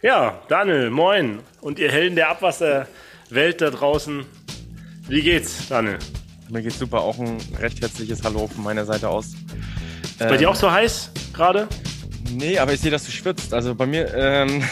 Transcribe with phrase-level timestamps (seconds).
[0.00, 1.40] Ja, Daniel, moin.
[1.60, 4.24] Und ihr Helden der Abwasserwelt da draußen.
[5.08, 5.98] Wie geht's, Daniel?
[6.48, 7.00] Mir geht's super.
[7.00, 9.26] Auch ein recht herzliches Hallo von meiner Seite aus.
[10.04, 11.66] Ist ähm, bei dir auch so heiß gerade?
[12.30, 13.52] Nee, aber ich sehe, dass du schwitzt.
[13.52, 14.62] Also bei mir, ähm,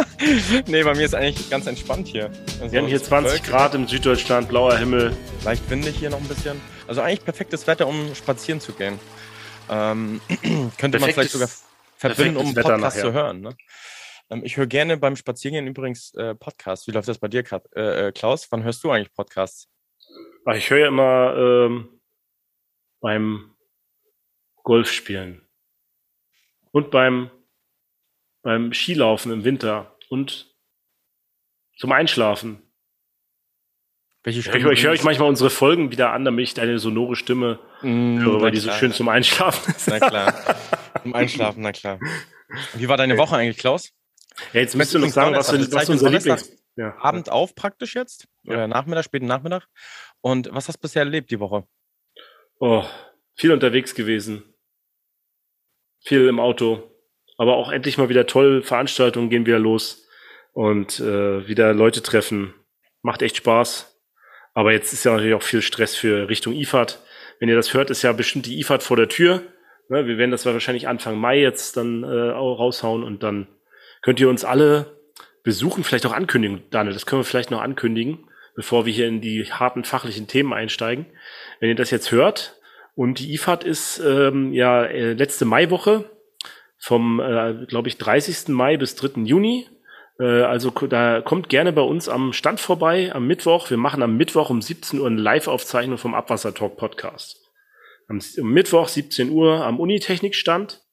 [0.66, 2.30] nee, bei mir ist eigentlich ganz entspannt hier.
[2.58, 5.14] Also Wir haben hier 20 Grad im Süddeutschland, blauer Himmel.
[5.44, 6.58] Leicht windig hier noch ein bisschen.
[6.88, 8.98] Also eigentlich perfektes Wetter, um spazieren zu gehen.
[9.70, 10.22] Ähm,
[10.78, 11.50] könnte man vielleicht sogar
[11.98, 13.42] verbinden, um Podcast zu hören.
[13.42, 13.50] Ne?
[14.34, 16.86] Ähm, ich höre gerne beim Spaziergehen übrigens äh, Podcasts.
[16.86, 17.44] Wie läuft das bei dir,
[17.76, 18.50] äh, äh, Klaus?
[18.50, 19.68] Wann hörst du eigentlich Podcasts?
[20.44, 22.00] Ach, ich höre ja immer ähm,
[23.00, 23.54] beim
[24.62, 25.46] Golfspielen
[26.72, 27.30] und beim
[28.42, 30.54] beim Skilaufen im Winter und
[31.78, 32.60] zum Einschlafen.
[34.22, 37.58] Welche Stimme ich höre euch manchmal unsere Folgen wieder an, damit ich deine sonore Stimme
[37.82, 39.88] mm, höre, weil die so schön zum Einschlafen ist.
[39.88, 40.34] Na klar.
[41.02, 41.98] zum Einschlafen, na klar.
[42.74, 43.94] Wie war deine Woche eigentlich, Klaus?
[44.52, 46.50] Ja, jetzt müsst du noch sagen, was, du, was unser Lieblings...
[46.76, 46.96] Ja.
[46.98, 48.54] Abend auf praktisch jetzt, ja.
[48.54, 49.68] oder Nachmittag, späten Nachmittag.
[50.20, 51.66] Und was hast du bisher erlebt die Woche?
[52.58, 52.84] Oh,
[53.36, 54.42] viel unterwegs gewesen.
[56.00, 56.90] Viel im Auto.
[57.36, 58.62] Aber auch endlich mal wieder toll.
[58.62, 60.08] Veranstaltungen gehen wieder los.
[60.52, 62.54] Und äh, wieder Leute treffen.
[63.02, 64.00] Macht echt Spaß.
[64.52, 67.00] Aber jetzt ist ja natürlich auch viel Stress für Richtung IFAD.
[67.40, 69.42] Wenn ihr das hört, ist ja bestimmt die IFAD vor der Tür.
[69.88, 73.48] Ne, wir werden das wahrscheinlich Anfang Mai jetzt dann äh, raushauen und dann
[74.04, 75.00] könnt ihr uns alle
[75.42, 79.22] besuchen, vielleicht auch ankündigen, Daniel, das können wir vielleicht noch ankündigen, bevor wir hier in
[79.22, 81.06] die harten fachlichen Themen einsteigen.
[81.58, 82.60] Wenn ihr das jetzt hört
[82.94, 86.10] und die IFAD ist ähm, ja äh, letzte Maiwoche
[86.78, 88.48] vom, äh, glaube ich, 30.
[88.48, 89.22] Mai bis 3.
[89.22, 89.68] Juni.
[90.20, 93.70] Äh, also da kommt gerne bei uns am Stand vorbei am Mittwoch.
[93.70, 97.40] Wir machen am Mittwoch um 17 Uhr eine Live-Aufzeichnung vom Abwasser Talk Podcast.
[98.08, 100.83] Am, am Mittwoch 17 Uhr am Unitechnik-Stand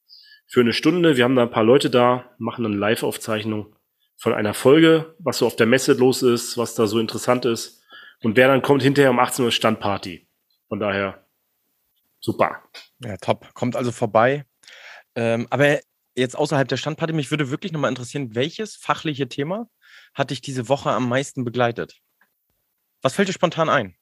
[0.52, 1.16] für eine Stunde.
[1.16, 3.74] Wir haben da ein paar Leute da, machen eine Live-Aufzeichnung
[4.18, 7.82] von einer Folge, was so auf der Messe los ist, was da so interessant ist.
[8.22, 10.28] Und wer dann kommt, hinterher um 18 Uhr Standparty.
[10.68, 11.26] Von daher
[12.20, 12.64] super.
[13.00, 13.54] Ja, top.
[13.54, 14.46] Kommt also vorbei.
[15.16, 15.80] Ähm, aber
[16.16, 19.70] jetzt außerhalb der Standparty, mich würde wirklich nochmal interessieren, welches fachliche Thema
[20.14, 21.96] hat dich diese Woche am meisten begleitet?
[23.02, 23.96] Was fällt dir spontan ein?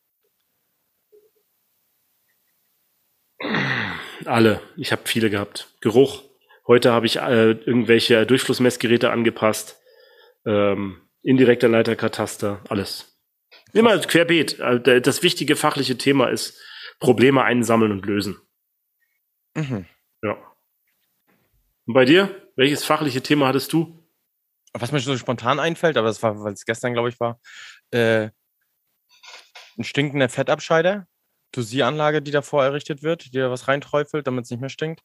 [4.26, 4.62] Alle.
[4.76, 5.70] Ich habe viele gehabt.
[5.80, 6.29] Geruch,
[6.70, 9.82] Heute habe ich äh, irgendwelche Durchflussmessgeräte angepasst,
[10.46, 13.20] ähm, indirekter Leiterkataster, alles.
[13.74, 14.60] Immer querbeet.
[14.60, 16.62] Äh, das wichtige fachliche Thema ist
[17.00, 18.38] Probleme einsammeln und lösen.
[19.56, 19.88] Mhm.
[20.22, 20.38] Ja.
[21.88, 22.48] Und bei dir?
[22.56, 24.08] Welches fachliche Thema hattest du?
[24.74, 27.40] Was mir so spontan einfällt, aber das war, weil es gestern, glaube ich, war,
[27.90, 28.30] äh,
[29.76, 31.08] ein stinkender Fettabscheider.
[31.52, 35.02] Dosieranlage, die davor errichtet wird, die da was reinträufelt, damit es nicht mehr stinkt.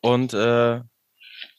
[0.00, 0.80] Und äh,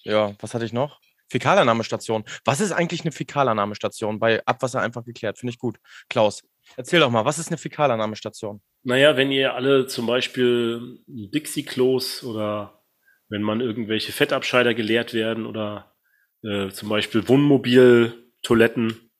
[0.03, 0.99] ja, was hatte ich noch?
[1.29, 2.25] Fäkalannahmestation.
[2.43, 4.19] Was ist eigentlich eine Fäkalannahmestation?
[4.19, 5.39] Bei Abwasser einfach geklärt.
[5.39, 5.77] Finde ich gut.
[6.09, 6.43] Klaus,
[6.75, 8.61] erzähl doch mal, was ist eine Fäkalannahmestation?
[8.83, 12.83] Naja, wenn ihr alle zum Beispiel Dixie-Klos oder
[13.29, 15.95] wenn man irgendwelche Fettabscheider geleert werden oder
[16.43, 19.11] äh, zum Beispiel Wohnmobil-Toiletten,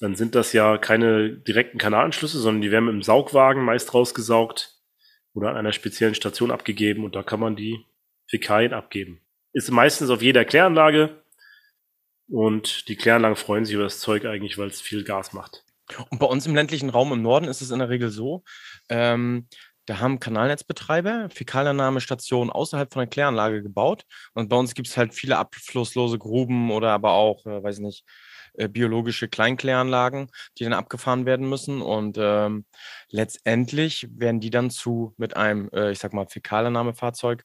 [0.00, 4.76] dann sind das ja keine direkten Kanalanschlüsse, sondern die werden im Saugwagen meist rausgesaugt
[5.34, 7.84] oder an einer speziellen Station abgegeben und da kann man die
[8.28, 9.20] Fäkalien abgeben.
[9.52, 11.22] Ist meistens auf jeder Kläranlage
[12.28, 15.64] und die Kläranlagen freuen sich über das Zeug eigentlich, weil es viel Gas macht.
[16.10, 18.44] Und bei uns im ländlichen Raum im Norden ist es in der Regel so,
[18.90, 19.48] ähm,
[19.86, 24.04] da haben Kanalnetzbetreiber Fäkalannahmestationen außerhalb von der Kläranlage gebaut.
[24.34, 28.04] Und bei uns gibt es halt viele abflusslose Gruben oder aber auch, äh, weiß nicht,
[28.58, 31.80] äh, biologische Kleinkläranlagen, die dann abgefahren werden müssen.
[31.80, 32.64] Und ähm,
[33.10, 37.44] letztendlich werden die dann zu mit einem, äh, ich sag mal, Fäkalannahmefahrzeug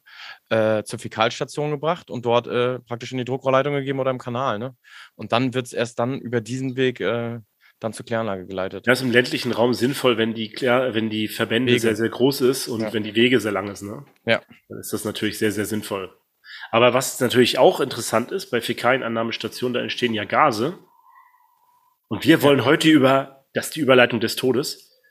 [0.49, 4.59] äh, zur Fäkalstation gebracht und dort äh, praktisch in die Druckrohrleitung gegeben oder im Kanal.
[4.59, 4.75] Ne?
[5.15, 7.39] Und dann wird es erst dann über diesen Weg äh,
[7.79, 8.87] dann zur Kläranlage geleitet.
[8.87, 11.81] Das ist im ländlichen Raum sinnvoll, wenn die, Klär wenn die Verbände Wege.
[11.81, 12.93] sehr, sehr groß ist und ja.
[12.93, 13.81] wenn die Wege sehr lang ist.
[13.81, 14.05] Ne?
[14.25, 14.41] Ja.
[14.69, 16.11] Dann ist das natürlich sehr, sehr sinnvoll.
[16.71, 20.79] Aber was natürlich auch interessant ist, bei Fäkalienannahmestationen, da entstehen ja Gase.
[22.07, 22.65] Und wir wollen ja.
[22.65, 25.01] heute über, das ist die Überleitung des Todes,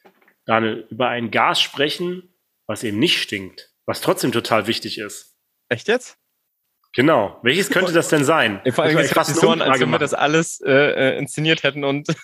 [0.45, 2.35] Daniel, über ein Gas sprechen,
[2.67, 5.37] was eben nicht stinkt, was trotzdem total wichtig ist.
[5.69, 6.19] Echt jetzt?
[6.95, 7.39] Genau.
[7.43, 8.61] Welches könnte das denn sein?
[8.71, 10.71] Vor allem ist fast so als wenn wir das alles äh,
[11.15, 12.09] äh inszeniert hätten und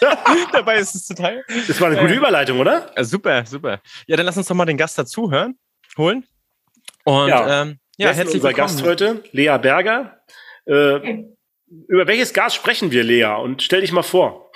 [0.52, 1.44] dabei ist es total.
[1.66, 2.92] Das war eine gute äh, Überleitung, oder?
[2.94, 3.80] Äh, super, super.
[4.06, 5.58] Ja, dann lass uns doch mal den Gast dazu hören,
[5.96, 6.26] holen.
[7.04, 8.68] Und ja, ähm, ja herzlich unser willkommen.
[8.68, 10.20] Gast heute, Lea Berger.
[10.66, 11.24] Äh,
[11.88, 13.36] über welches Gas sprechen wir, Lea?
[13.42, 14.50] Und stell dich mal vor.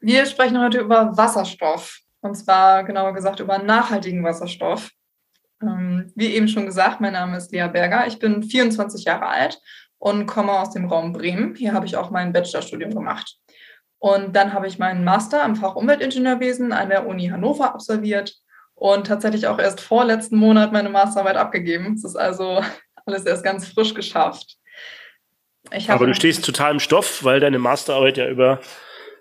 [0.00, 2.00] Wir sprechen heute über Wasserstoff.
[2.20, 4.90] Und zwar genauer gesagt über nachhaltigen Wasserstoff.
[5.62, 8.06] Ähm, wie eben schon gesagt, mein Name ist Lea Berger.
[8.06, 9.58] Ich bin 24 Jahre alt
[9.98, 11.54] und komme aus dem Raum Bremen.
[11.54, 13.36] Hier habe ich auch mein Bachelorstudium gemacht.
[13.98, 18.36] Und dann habe ich meinen Master im Fach Umweltingenieurwesen an der Uni Hannover absolviert
[18.74, 21.94] und tatsächlich auch erst vorletzten Monat meine Masterarbeit abgegeben.
[21.94, 22.62] Es ist also
[23.06, 24.57] alles erst ganz frisch geschafft.
[25.88, 28.60] Aber du stehst total im Stoff, weil deine Masterarbeit ja über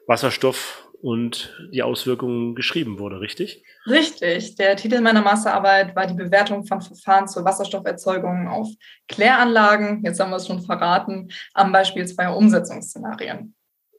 [0.07, 3.63] Wasserstoff und die Auswirkungen geschrieben wurde, richtig?
[3.85, 4.55] Richtig.
[4.55, 8.69] Der Titel meiner Masterarbeit war die Bewertung von Verfahren zur Wasserstofferzeugung auf
[9.07, 13.53] Kläranlagen, jetzt haben wir es schon verraten, am Beispiel zweier Umsetzungsszenarien.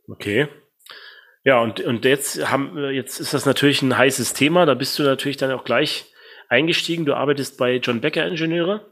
[0.08, 0.48] Okay.
[1.44, 4.66] Ja, und, und jetzt haben jetzt ist das natürlich ein heißes Thema.
[4.66, 6.12] Da bist du natürlich dann auch gleich
[6.48, 7.06] eingestiegen.
[7.06, 8.86] Du arbeitest bei John Becker Ingenieure.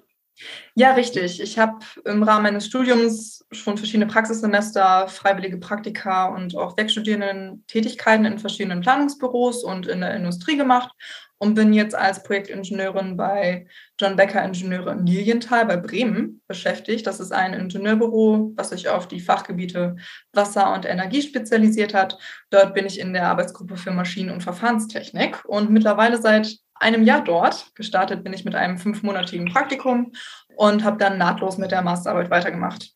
[0.75, 1.41] Ja, richtig.
[1.41, 8.27] Ich habe im Rahmen meines Studiums schon verschiedene Praxissemester, freiwillige Praktika und auch Werkstudierenden Tätigkeiten
[8.27, 10.93] in verschiedenen Planungsbüros und in der Industrie gemacht
[11.39, 13.67] und bin jetzt als Projektingenieurin bei
[14.01, 17.07] John Becker Ingenieure in Lilienthal bei Bremen beschäftigt.
[17.07, 19.97] Das ist ein Ingenieurbüro, was sich auf die Fachgebiete
[20.33, 22.19] Wasser und Energie spezialisiert hat.
[22.51, 27.23] Dort bin ich in der Arbeitsgruppe für Maschinen- und Verfahrenstechnik und mittlerweile seit einem Jahr
[27.23, 27.75] dort.
[27.75, 30.13] Gestartet bin ich mit einem fünfmonatigen Praktikum
[30.57, 32.91] und habe dann nahtlos mit der Masterarbeit weitergemacht.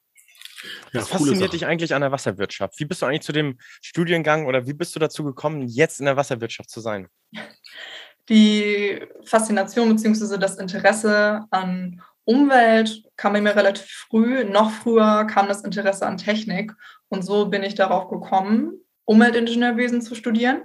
[0.92, 2.78] Ja, Was fasziniert dich eigentlich an der Wasserwirtschaft?
[2.78, 6.06] Wie bist du eigentlich zu dem Studiengang oder wie bist du dazu gekommen, jetzt in
[6.06, 7.08] der Wasserwirtschaft zu sein?
[8.28, 10.36] Die Faszination bzw.
[10.38, 14.44] das Interesse an Umwelt kam bei mir relativ früh.
[14.44, 16.72] Noch früher kam das Interesse an Technik.
[17.08, 18.74] Und so bin ich darauf gekommen,
[19.04, 20.62] Umweltingenieurwesen zu studieren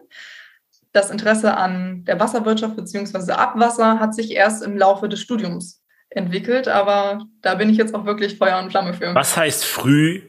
[0.96, 3.34] das Interesse an der Wasserwirtschaft bzw.
[3.34, 8.06] Abwasser hat sich erst im Laufe des Studiums entwickelt, aber da bin ich jetzt auch
[8.06, 9.14] wirklich Feuer und Flamme für.
[9.14, 10.22] Was heißt früh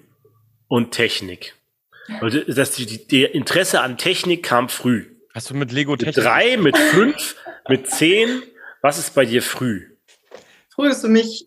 [0.66, 1.54] und Technik?
[2.20, 5.06] Also das, die, die Interesse an Technik kam früh.
[5.32, 6.16] Hast du mit Lego Technik?
[6.16, 7.36] Mit drei, mit fünf,
[7.68, 8.42] mit zehn.
[8.82, 9.96] Was ist bei dir früh?
[10.74, 11.45] Früh ist für mich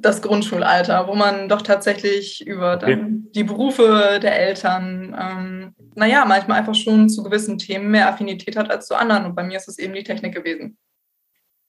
[0.00, 6.58] das Grundschulalter, wo man doch tatsächlich über dann die Berufe der Eltern, ähm, naja, manchmal
[6.58, 9.26] einfach schon zu gewissen Themen mehr Affinität hat als zu anderen.
[9.26, 10.78] Und bei mir ist es eben die Technik gewesen.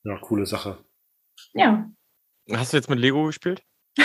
[0.04, 0.78] Ja, coole Sache.
[1.54, 1.90] Ja.
[2.52, 3.62] Hast du jetzt mit Lego gespielt?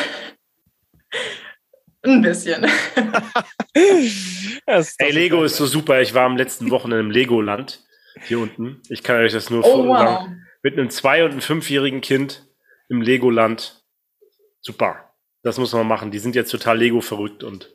[2.02, 2.64] Ein bisschen.
[3.74, 6.00] Ey, Lego ist so super.
[6.02, 7.82] Ich war am letzten Wochenende im Legoland
[8.26, 8.82] hier unten.
[8.88, 10.28] Ich kann euch das nur oh, wow.
[10.62, 12.46] Mit einem zwei- und einem fünfjährigen Kind
[12.88, 13.83] im Legoland
[14.64, 15.14] super.
[15.42, 16.10] Das muss man machen.
[16.10, 17.70] Die sind jetzt total Lego verrückt und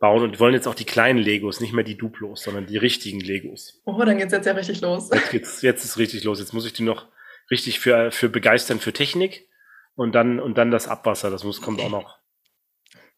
[0.00, 3.20] bauen und wollen jetzt auch die kleinen Legos, nicht mehr die Duplos, sondern die richtigen
[3.20, 3.80] Legos.
[3.86, 5.08] Oh, dann geht's jetzt ja richtig los.
[5.12, 6.38] Jetzt geht's, jetzt ist richtig los.
[6.38, 7.08] Jetzt muss ich die noch
[7.50, 9.48] richtig für, für begeistern für Technik
[9.94, 11.30] und dann, und dann das Abwasser.
[11.30, 12.18] Das muss, kommt auch noch.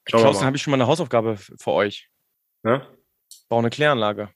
[0.09, 2.09] Schauen Klaus, dann habe ich schon mal eine Hausaufgabe für euch.
[2.63, 2.87] Ja?
[3.49, 4.31] Bau eine Kläranlage.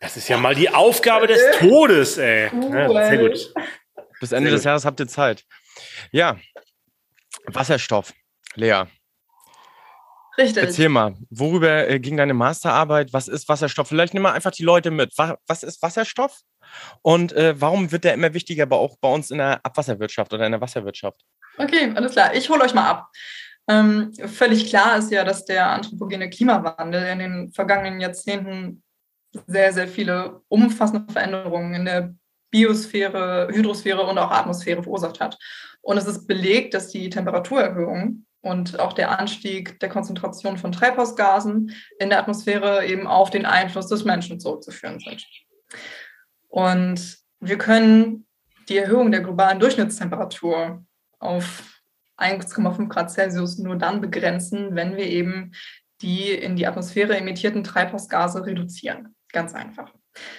[0.00, 2.50] Das ist ja mal die Aufgabe des Todes, ey.
[2.52, 2.76] Cool.
[2.76, 3.54] Ja, sehr gut.
[4.20, 4.66] Bis Ende sehr des gut.
[4.66, 5.44] Jahres habt ihr Zeit.
[6.10, 6.38] Ja,
[7.46, 8.12] Wasserstoff,
[8.54, 8.84] Lea.
[10.38, 10.62] Richtig.
[10.62, 13.12] Erzähl mal, worüber äh, ging deine Masterarbeit?
[13.12, 13.88] Was ist Wasserstoff?
[13.88, 15.12] Vielleicht nimm mal einfach die Leute mit.
[15.18, 16.40] Was, was ist Wasserstoff?
[17.02, 20.46] Und äh, warum wird der immer wichtiger, aber auch bei uns in der Abwasserwirtschaft oder
[20.46, 21.20] in der Wasserwirtschaft?
[21.58, 22.34] Okay, alles klar.
[22.34, 23.10] Ich hole euch mal ab.
[23.68, 28.82] Ähm, völlig klar ist ja, dass der anthropogene Klimawandel in den vergangenen Jahrzehnten
[29.46, 32.14] sehr, sehr viele umfassende Veränderungen in der
[32.50, 35.38] Biosphäre, Hydrosphäre und auch Atmosphäre verursacht hat.
[35.82, 41.72] Und es ist belegt, dass die Temperaturerhöhung und auch der Anstieg der Konzentration von Treibhausgasen
[41.98, 45.26] in der Atmosphäre eben auf den Einfluss des Menschen zurückzuführen sind.
[46.48, 48.26] Und wir können
[48.68, 50.84] die Erhöhung der globalen Durchschnittstemperatur
[51.18, 51.80] auf
[52.18, 55.52] 1,5 Grad Celsius nur dann begrenzen, wenn wir eben
[56.02, 59.14] die in die Atmosphäre emittierten Treibhausgase reduzieren.
[59.32, 59.92] Ganz einfach.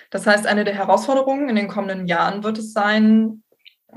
[0.10, 3.43] Das heißt, eine der Herausforderungen in den kommenden Jahren wird es sein,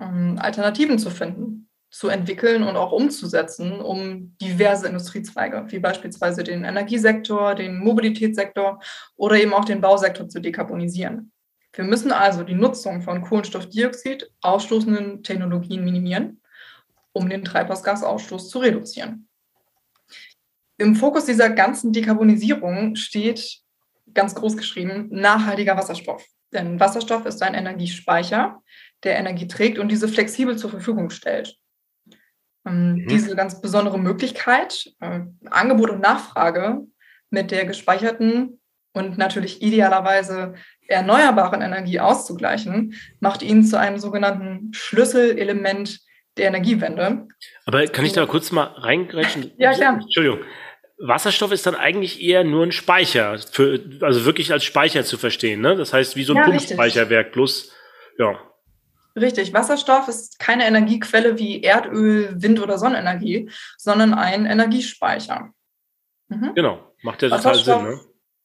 [0.00, 6.64] ähm, Alternativen zu finden, zu entwickeln und auch umzusetzen, um diverse Industriezweige, wie beispielsweise den
[6.64, 8.80] Energiesektor, den Mobilitätssektor
[9.16, 11.32] oder eben auch den Bausektor zu dekarbonisieren.
[11.72, 16.40] Wir müssen also die Nutzung von Kohlenstoffdioxid ausstoßenden Technologien minimieren,
[17.12, 19.28] um den Treibhausgasausstoß zu reduzieren.
[20.78, 23.60] Im Fokus dieser ganzen Dekarbonisierung steht
[24.12, 26.24] ganz groß geschrieben nachhaltiger Wasserstoff.
[26.52, 28.62] Denn Wasserstoff ist ein Energiespeicher,
[29.04, 31.56] der Energie trägt und diese flexibel zur Verfügung stellt.
[32.66, 33.08] Ähm, mhm.
[33.08, 36.82] Diese ganz besondere Möglichkeit, äh, Angebot und Nachfrage
[37.30, 38.60] mit der gespeicherten
[38.92, 40.54] und natürlich idealerweise
[40.88, 46.00] erneuerbaren Energie auszugleichen, macht ihn zu einem sogenannten Schlüsselelement
[46.36, 47.28] der Energiewende.
[47.64, 49.52] Aber kann ich da kurz mal reingreifen?
[49.58, 50.00] ja, klar.
[50.02, 50.40] Entschuldigung.
[50.98, 55.60] Wasserstoff ist dann eigentlich eher nur ein Speicher, für, also wirklich als Speicher zu verstehen.
[55.60, 55.76] Ne?
[55.76, 57.70] Das heißt, wie so ein ja, Pumpspeicherwerk plus,
[58.18, 58.38] ja.
[59.16, 65.52] Richtig, Wasserstoff ist keine Energiequelle wie Erdöl, Wind- oder Sonnenenergie, sondern ein Energiespeicher.
[66.28, 66.54] Mhm.
[66.54, 67.82] Genau, macht ja total Sinn.
[67.82, 68.00] Ne?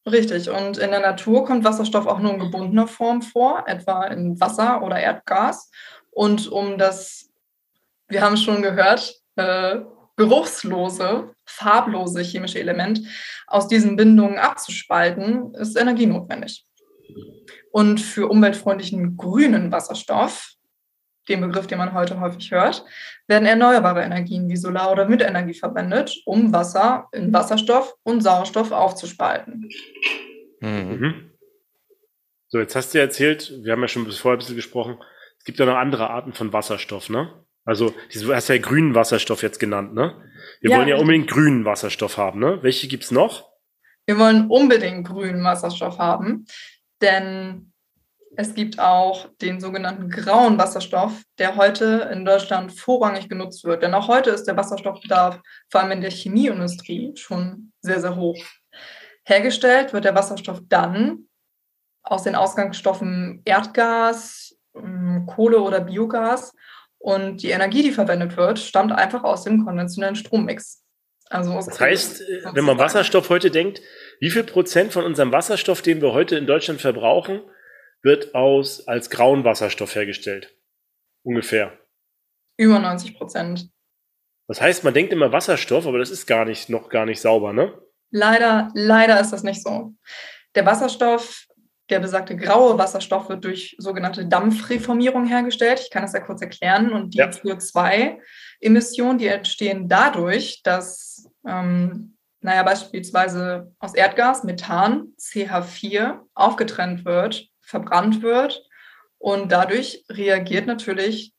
[0.10, 4.40] Richtig, und in der Natur kommt Wasserstoff auch nur in gebundener Form vor, etwa in
[4.40, 5.70] Wasser oder Erdgas.
[6.10, 7.30] Und um das,
[8.08, 9.82] wir haben es schon gehört, äh,
[10.16, 13.02] geruchslose, farblose chemische Element
[13.48, 16.66] aus diesen Bindungen abzuspalten, ist Energie notwendig.
[17.72, 20.56] Und für umweltfreundlichen grünen Wasserstoff
[21.30, 22.84] den Begriff, den man heute häufig hört,
[23.28, 29.70] werden erneuerbare Energien wie Solar- oder Windenergie verwendet, um Wasser in Wasserstoff und Sauerstoff aufzuspalten.
[30.60, 30.70] Mhm.
[30.70, 31.28] mhm.
[32.48, 34.98] So, jetzt hast du ja erzählt, wir haben ja schon vorher ein bisschen gesprochen,
[35.38, 37.34] es gibt ja noch andere Arten von Wasserstoff, ne?
[37.64, 40.22] Also, du hast ja grünen Wasserstoff jetzt genannt, ne?
[40.60, 42.60] Wir ja, wollen ja unbedingt grünen Wasserstoff haben, ne?
[42.62, 43.50] Welche gibt es noch?
[44.06, 46.46] Wir wollen unbedingt grünen Wasserstoff haben,
[47.02, 47.71] denn
[48.36, 53.84] es gibt auch den sogenannten grauen Wasserstoff, der heute in Deutschland vorrangig genutzt wird.
[53.84, 58.38] Denn auch heute ist der Wasserstoffbedarf vor allem in der Chemieindustrie schon sehr, sehr hoch.
[59.26, 61.26] Hergestellt wird der Wasserstoff dann
[62.04, 66.54] aus den Ausgangsstoffen Erdgas, ähm, Kohle oder Biogas.
[66.98, 70.84] Und die Energie, die verwendet wird, stammt einfach aus dem konventionellen Strommix.
[71.30, 72.24] Also das heißt,
[72.54, 73.82] wenn man Wasserstoff heute denkt,
[74.20, 77.42] wie viel Prozent von unserem Wasserstoff, den wir heute in Deutschland verbrauchen,
[78.04, 80.56] wird aus, als grauen Wasserstoff hergestellt.
[81.24, 81.78] Ungefähr.
[82.58, 83.70] Über 90 Prozent.
[84.48, 87.54] Das heißt, man denkt immer Wasserstoff, aber das ist gar nicht, noch gar nicht sauber,
[87.54, 87.74] ne?
[88.10, 89.94] Leider, leider ist das nicht so.
[90.56, 91.46] Der Wasserstoff,
[91.90, 95.80] der besagte graue Wasserstoff wird durch sogenannte Dampfreformierung hergestellt.
[95.82, 96.92] Ich kann das ja kurz erklären.
[96.92, 97.30] Und die ja.
[97.30, 108.22] CO2-Emissionen, die entstehen dadurch, dass, ähm, naja, beispielsweise aus Erdgas Methan, CH4, aufgetrennt wird verbrannt
[108.22, 108.64] wird.
[109.18, 111.34] Und dadurch reagiert natürlich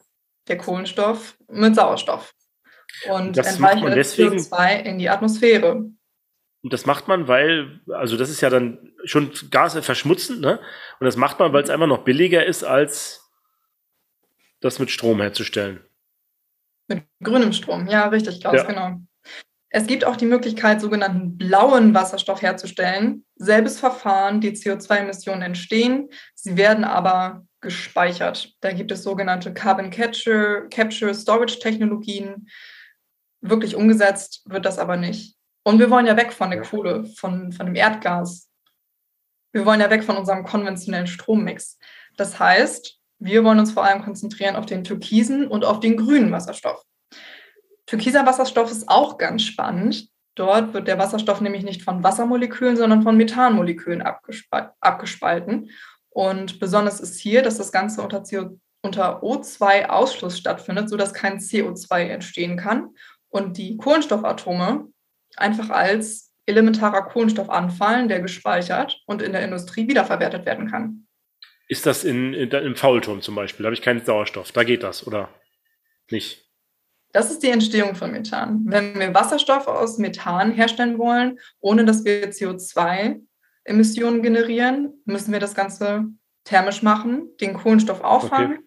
[0.49, 2.35] der Kohlenstoff mit Sauerstoff
[3.09, 5.91] und das entweicht deswegen, CO2 in die Atmosphäre.
[6.63, 10.61] Und das macht man, weil, also das ist ja dann schon Gas verschmutzend, ne?
[11.01, 13.31] Und das macht man, weil es einfach noch billiger ist, als
[14.61, 15.81] das mit Strom herzustellen.
[16.87, 18.65] Mit grünem Strom, ja, richtig, Klaus, ja.
[18.65, 19.01] genau.
[19.75, 23.25] Es gibt auch die Möglichkeit, sogenannten blauen Wasserstoff herzustellen.
[23.37, 28.55] Selbes Verfahren, die CO2-Emissionen entstehen, sie werden aber gespeichert.
[28.61, 32.51] Da gibt es sogenannte Carbon Capture, Capture Storage Technologien.
[33.41, 35.39] Wirklich umgesetzt wird das aber nicht.
[35.65, 38.51] Und wir wollen ja weg von der Kohle, von, von dem Erdgas.
[39.53, 41.79] Wir wollen ja weg von unserem konventionellen Strommix.
[42.19, 46.31] Das heißt, wir wollen uns vor allem konzentrieren auf den türkisen und auf den grünen
[46.31, 46.83] Wasserstoff.
[47.93, 50.09] Türkiser Wasserstoff ist auch ganz spannend.
[50.35, 54.01] Dort wird der Wasserstoff nämlich nicht von Wassermolekülen, sondern von Methanmolekülen
[54.81, 55.69] abgespalten.
[56.09, 58.23] Und besonders ist hier, dass das Ganze unter,
[58.81, 62.95] unter O2-Ausschluss stattfindet, sodass kein CO2 entstehen kann
[63.29, 64.89] und die Kohlenstoffatome
[65.37, 71.07] einfach als elementarer Kohlenstoff anfallen, der gespeichert und in der Industrie wiederverwertet werden kann.
[71.69, 73.65] Ist das in, in, im Faulturm zum Beispiel?
[73.65, 74.51] Da habe ich keinen Sauerstoff.
[74.51, 75.29] Da geht das, oder
[76.11, 76.52] nicht?
[77.13, 78.63] Das ist die Entstehung von Methan.
[78.65, 85.55] Wenn wir Wasserstoff aus Methan herstellen wollen, ohne dass wir CO2-Emissionen generieren, müssen wir das
[85.55, 86.07] Ganze
[86.45, 88.67] thermisch machen, den Kohlenstoff auffangen.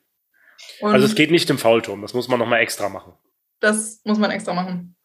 [0.79, 0.93] Okay.
[0.93, 3.13] Also es geht nicht im Faulturm, das muss man nochmal extra machen.
[3.59, 4.95] Das muss man extra machen.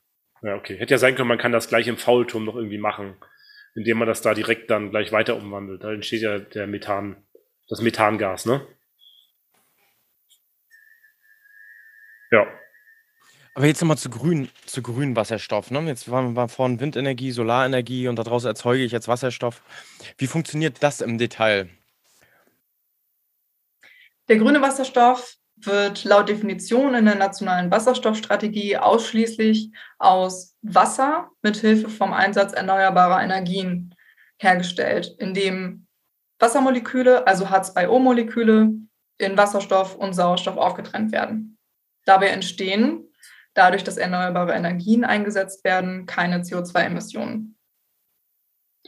[0.43, 0.77] Ja, okay.
[0.77, 3.17] Hätte ja sein können, man kann das gleich im Faulturm noch irgendwie machen,
[3.75, 5.83] indem man das da direkt dann gleich weiter umwandelt.
[5.83, 7.27] Da entsteht ja der Methan,
[7.69, 8.67] das Methangas, ne?
[12.31, 12.47] Ja.
[13.61, 15.71] Aber jetzt nochmal zu grün, zu grünen Wasserstoff.
[15.71, 15.81] Ne?
[15.81, 19.61] Jetzt waren wir vorhin Windenergie, Solarenergie und daraus erzeuge ich jetzt Wasserstoff.
[20.17, 21.69] Wie funktioniert das im Detail?
[24.29, 31.91] Der grüne Wasserstoff wird laut Definition in der nationalen Wasserstoffstrategie ausschließlich aus Wasser mit Hilfe
[31.91, 33.95] vom Einsatz erneuerbarer Energien
[34.39, 35.87] hergestellt, indem
[36.39, 38.71] Wassermoleküle, also H2O-Moleküle,
[39.19, 41.59] in Wasserstoff und Sauerstoff aufgetrennt werden.
[42.07, 43.05] Dabei entstehen
[43.55, 47.57] dadurch, dass erneuerbare Energien eingesetzt werden, keine CO2-Emissionen.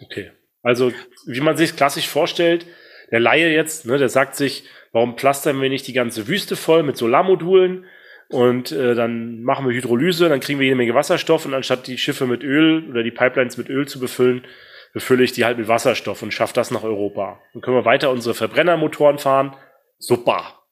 [0.00, 0.32] Okay.
[0.62, 0.92] Also,
[1.26, 2.66] wie man sich klassisch vorstellt,
[3.10, 6.82] der Laie jetzt, ne, der sagt sich, warum plastern wir nicht die ganze Wüste voll
[6.82, 7.84] mit Solarmodulen
[8.28, 11.98] und äh, dann machen wir Hydrolyse, dann kriegen wir jede Menge Wasserstoff und anstatt die
[11.98, 14.46] Schiffe mit Öl oder die Pipelines mit Öl zu befüllen,
[14.94, 17.40] befülle ich die halt mit Wasserstoff und schaffe das nach Europa.
[17.52, 19.56] Dann können wir weiter unsere Verbrennermotoren fahren.
[19.98, 20.62] Super.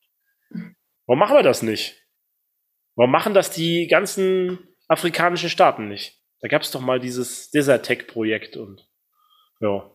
[1.07, 2.00] Warum machen wir das nicht?
[3.01, 6.21] Warum machen das die ganzen afrikanischen Staaten nicht?
[6.43, 8.87] Da gab es doch mal dieses Desertec-Projekt und
[9.61, 9.91] ja.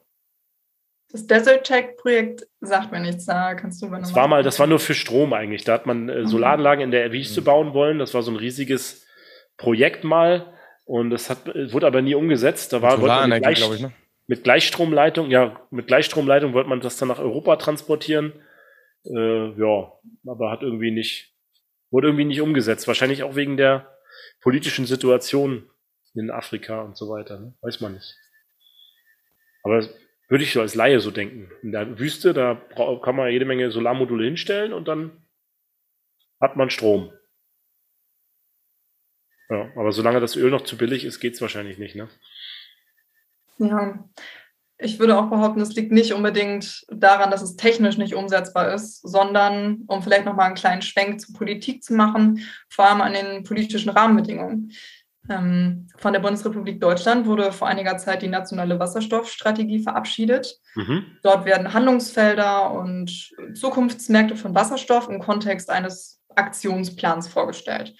[1.11, 4.65] Das Desert Tech Projekt sagt mir nichts, da kannst du Das war mal, das war
[4.65, 5.63] nur für Strom eigentlich.
[5.63, 6.25] Da hat man äh, mhm.
[6.25, 7.45] Solaranlagen in der Wüste mhm.
[7.45, 7.99] bauen wollen.
[7.99, 9.05] Das war so ein riesiges
[9.55, 10.51] Projekt mal.
[10.85, 12.73] Und das hat, wurde aber nie umgesetzt.
[12.73, 13.93] Da war Solarenergie, glaube ich, ne?
[14.25, 18.33] mit Gleichstromleitung, ja, mit Gleichstromleitung wollte man das dann nach Europa transportieren.
[19.05, 19.91] Äh, ja,
[20.25, 21.34] aber hat irgendwie nicht,
[21.95, 22.89] wurde irgendwie nicht umgesetzt.
[22.89, 23.97] Wahrscheinlich auch wegen der
[24.41, 25.69] politischen Situation
[26.13, 27.39] in Afrika und so weiter.
[27.39, 27.53] Ne?
[27.61, 28.17] Weiß man nicht.
[29.63, 29.87] Aber
[30.27, 31.49] würde ich so als Laie so denken.
[31.61, 32.55] In der Wüste, da
[33.01, 35.25] kann man jede Menge Solarmodule hinstellen und dann
[36.41, 37.13] hat man Strom.
[39.49, 42.09] Ja, aber solange das Öl noch zu billig ist, geht es wahrscheinlich nicht, ne?
[43.57, 44.09] Ja,
[44.77, 49.01] ich würde auch behaupten, es liegt nicht unbedingt daran, dass es technisch nicht umsetzbar ist,
[49.07, 53.43] sondern um vielleicht nochmal einen kleinen Schwenk zur Politik zu machen, vor allem an den
[53.43, 54.73] politischen Rahmenbedingungen.
[55.29, 60.59] Ähm, von der Bundesrepublik Deutschland wurde vor einiger Zeit die nationale Wasserstoffstrategie verabschiedet.
[60.75, 61.05] Mhm.
[61.23, 67.95] Dort werden Handlungsfelder und Zukunftsmärkte von Wasserstoff im Kontext eines Aktionsplans vorgestellt.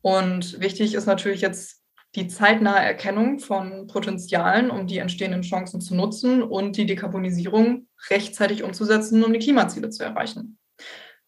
[0.00, 1.75] Und wichtig ist natürlich jetzt
[2.16, 8.62] die zeitnahe Erkennung von Potenzialen, um die entstehenden Chancen zu nutzen und die Dekarbonisierung rechtzeitig
[8.62, 10.58] umzusetzen, um die Klimaziele zu erreichen.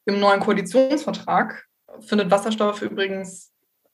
[0.07, 1.67] Im neuen Koalitionsvertrag
[2.01, 3.53] findet Wasserstoff übrigens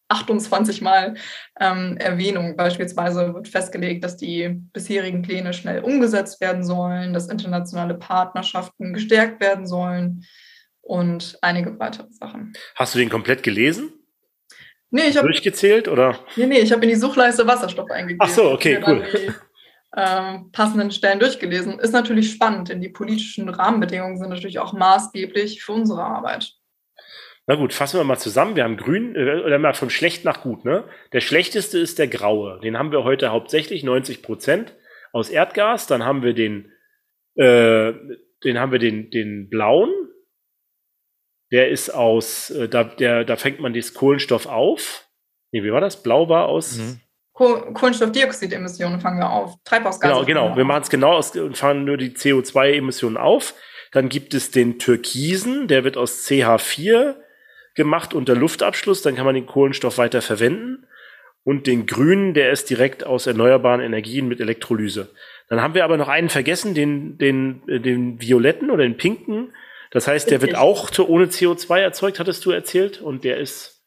[0.09, 1.15] 28 Mal
[1.59, 2.57] ähm, Erwähnung.
[2.57, 9.41] Beispielsweise wird festgelegt, dass die bisherigen Pläne schnell umgesetzt werden sollen, dass internationale Partnerschaften gestärkt
[9.41, 10.25] werden sollen
[10.81, 12.53] und einige weitere Sachen.
[12.77, 13.93] Hast du den komplett gelesen?
[14.95, 15.27] Nee, ich habe.
[15.27, 16.21] Durchgezählt oder?
[16.37, 18.21] Nee, nee, ich habe in die Suchleiste Wasserstoff eingegeben.
[18.23, 19.03] Ach so, okay, cool.
[19.13, 19.33] Die,
[19.97, 21.81] ähm, passenden Stellen durchgelesen.
[21.81, 26.53] Ist natürlich spannend, denn die politischen Rahmenbedingungen sind natürlich auch maßgeblich für unsere Arbeit.
[27.49, 28.55] Na gut, fassen wir mal zusammen.
[28.55, 30.85] Wir haben grün, äh, oder mal von schlecht nach gut, ne?
[31.13, 32.61] Der schlechteste ist der graue.
[32.61, 34.77] Den haben wir heute hauptsächlich 90 Prozent
[35.13, 35.89] aus Erdgas.
[35.89, 36.71] Dann haben wir den,
[37.35, 37.93] äh,
[38.45, 39.91] den haben wir den, den blauen,
[41.55, 45.07] der ist aus, äh, da, der, da fängt man das Kohlenstoff auf.
[45.53, 46.03] Nee, wie war das?
[46.03, 46.79] Blau war aus.
[46.79, 47.01] Mhm.
[47.33, 49.55] Kohlenstoffdioxidemissionen fangen wir auf.
[49.65, 50.25] Treibhausgase.
[50.27, 50.57] Genau, genau.
[50.57, 53.55] Wir machen es genau aus und fahren nur die CO2-Emissionen auf.
[53.93, 57.15] Dann gibt es den Türkisen, der wird aus CH4
[57.77, 59.03] gemacht unter Luftabschluss.
[59.03, 60.89] Dann kann man den Kohlenstoff weiter verwenden.
[61.45, 65.11] Und den grünen, der ist direkt aus erneuerbaren Energien mit Elektrolyse.
[65.49, 69.53] Dann haben wir aber noch einen vergessen, den, den, äh, den violetten oder den pinken.
[69.95, 73.81] Das heißt, der wird auch ohne CO2 erzeugt, hattest du erzählt, und der ist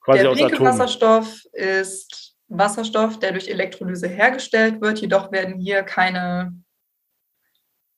[0.00, 0.66] quasi der aus Atom.
[0.66, 5.00] Wasserstoff ist Wasserstoff, der durch Elektrolyse hergestellt wird.
[5.00, 6.54] Jedoch werden hier keine,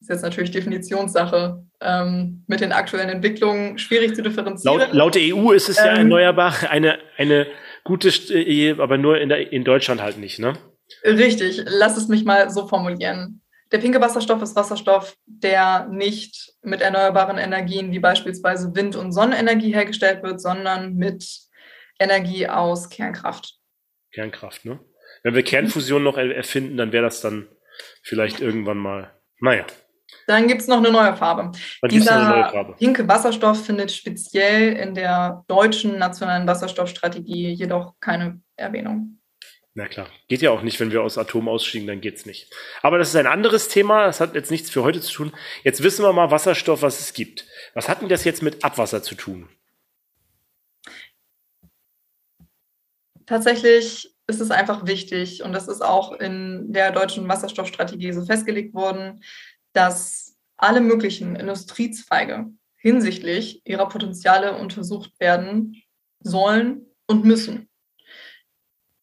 [0.00, 4.80] das ist jetzt natürlich Definitionssache, ähm, mit den aktuellen Entwicklungen schwierig zu differenzieren.
[4.80, 7.46] Laut, laut der EU ist es ähm, ja erneuerbar, eine, eine
[7.84, 8.10] gute,
[8.80, 10.54] aber nur in, der, in Deutschland halt nicht, ne?
[11.04, 13.43] Richtig, lass es mich mal so formulieren.
[13.72, 19.74] Der pinke Wasserstoff ist Wasserstoff, der nicht mit erneuerbaren Energien wie beispielsweise Wind- und Sonnenenergie
[19.74, 21.26] hergestellt wird, sondern mit
[21.98, 23.58] Energie aus Kernkraft.
[24.12, 24.78] Kernkraft, ne?
[25.22, 27.48] Wenn wir Kernfusion noch erfinden, dann wäre das dann
[28.02, 29.12] vielleicht irgendwann mal.
[29.40, 29.64] Naja.
[30.26, 31.52] Dann gibt es noch eine neue Farbe.
[31.80, 32.74] Dann Dieser neue Farbe.
[32.78, 39.18] pinke Wasserstoff findet speziell in der deutschen nationalen Wasserstoffstrategie jedoch keine Erwähnung.
[39.76, 40.08] Na klar.
[40.28, 42.48] Geht ja auch nicht, wenn wir aus Atom ausstiegen, dann geht's nicht.
[42.80, 44.06] Aber das ist ein anderes Thema.
[44.06, 45.32] Das hat jetzt nichts für heute zu tun.
[45.64, 47.44] Jetzt wissen wir mal Wasserstoff, was es gibt.
[47.74, 49.48] Was hat denn das jetzt mit Abwasser zu tun?
[53.26, 58.74] Tatsächlich ist es einfach wichtig und das ist auch in der deutschen Wasserstoffstrategie so festgelegt
[58.74, 59.24] worden,
[59.72, 65.82] dass alle möglichen Industriezweige hinsichtlich ihrer Potenziale untersucht werden
[66.20, 67.68] sollen und müssen.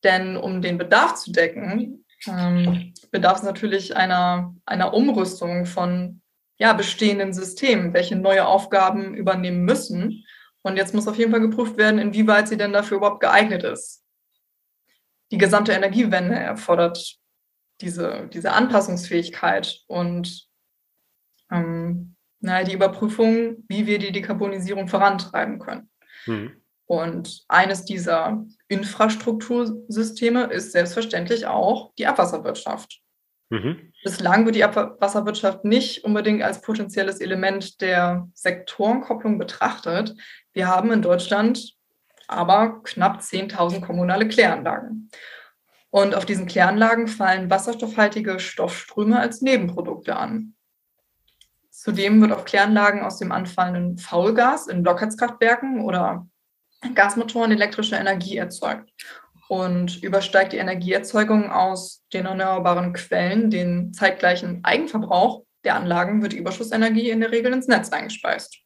[0.03, 6.21] Denn um den Bedarf zu decken, ähm, bedarf es natürlich einer, einer Umrüstung von
[6.57, 10.23] ja, bestehenden Systemen, welche neue Aufgaben übernehmen müssen.
[10.61, 14.03] Und jetzt muss auf jeden Fall geprüft werden, inwieweit sie denn dafür überhaupt geeignet ist.
[15.31, 17.17] Die gesamte Energiewende erfordert
[17.81, 20.47] diese, diese Anpassungsfähigkeit und
[21.51, 25.89] ähm, naja, die Überprüfung, wie wir die Dekarbonisierung vorantreiben können.
[26.25, 26.61] Mhm.
[26.91, 32.99] Und eines dieser Infrastruktursysteme ist selbstverständlich auch die Abwasserwirtschaft.
[33.49, 33.93] Mhm.
[34.04, 40.17] Bislang wird die Abwasserwirtschaft nicht unbedingt als potenzielles Element der Sektorenkopplung betrachtet.
[40.51, 41.75] Wir haben in Deutschland
[42.27, 45.10] aber knapp 10.000 kommunale Kläranlagen.
[45.91, 50.56] Und auf diesen Kläranlagen fallen wasserstoffhaltige Stoffströme als Nebenprodukte an.
[51.69, 56.27] Zudem wird auf Kläranlagen aus dem anfallenden Faulgas in Blockheizkraftwerken oder
[56.95, 58.91] Gasmotoren elektrische Energie erzeugt
[59.47, 66.37] und übersteigt die Energieerzeugung aus den erneuerbaren Quellen den zeitgleichen Eigenverbrauch der Anlagen wird die
[66.37, 68.57] Überschussenergie in der Regel ins Netz eingespeist.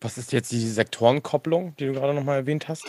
[0.00, 2.84] Was ist jetzt die Sektorenkopplung, die du gerade nochmal erwähnt hast?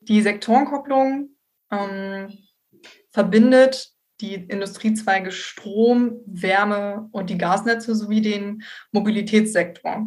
[0.00, 1.30] Die Sektorenkopplung
[1.70, 2.38] ähm,
[3.10, 10.06] verbindet die Industriezweige Strom, Wärme und die Gasnetze sowie den Mobilitätssektor.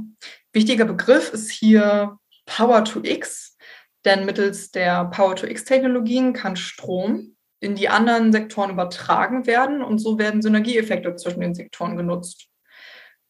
[0.53, 2.17] Wichtiger Begriff ist hier
[2.47, 3.55] Power to X,
[4.05, 9.99] denn mittels der Power to X-Technologien kann Strom in die anderen Sektoren übertragen werden und
[9.99, 12.47] so werden Synergieeffekte zwischen den Sektoren genutzt.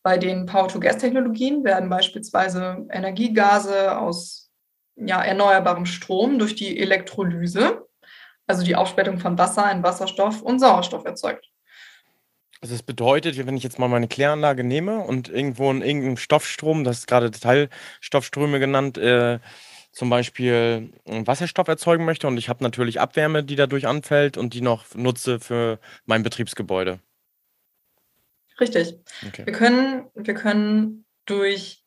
[0.03, 4.49] Bei den Power-to-Gas-Technologien werden beispielsweise Energiegase aus
[4.95, 7.86] ja, erneuerbarem Strom durch die Elektrolyse,
[8.47, 11.49] also die Aufspaltung von Wasser in Wasserstoff und Sauerstoff erzeugt.
[12.62, 16.84] Also das bedeutet, wenn ich jetzt mal meine Kläranlage nehme und irgendwo in irgendeinem Stoffstrom,
[16.84, 19.39] das ist gerade Teilstoffströme genannt, äh,
[19.91, 24.62] zum Beispiel Wasserstoff erzeugen möchte und ich habe natürlich Abwärme, die dadurch anfällt und die
[24.62, 27.00] noch nutze für mein Betriebsgebäude.
[28.60, 29.00] Richtig.
[29.28, 29.46] Okay.
[29.46, 31.84] Wir, können, wir können durch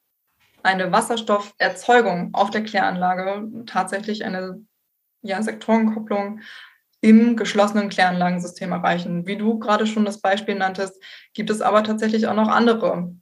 [0.63, 4.65] eine Wasserstofferzeugung auf der Kläranlage tatsächlich eine
[5.23, 6.41] ja, Sektorenkopplung
[7.01, 9.27] im geschlossenen Kläranlagensystem erreichen.
[9.27, 13.15] Wie du gerade schon das Beispiel nanntest, gibt es aber tatsächlich auch noch andere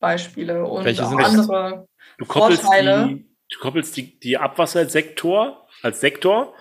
[0.00, 1.86] Beispiele und Welche auch andere
[2.18, 3.08] du Vorteile.
[3.08, 6.54] Die, du koppelst die, die Abwassersektor als Sektor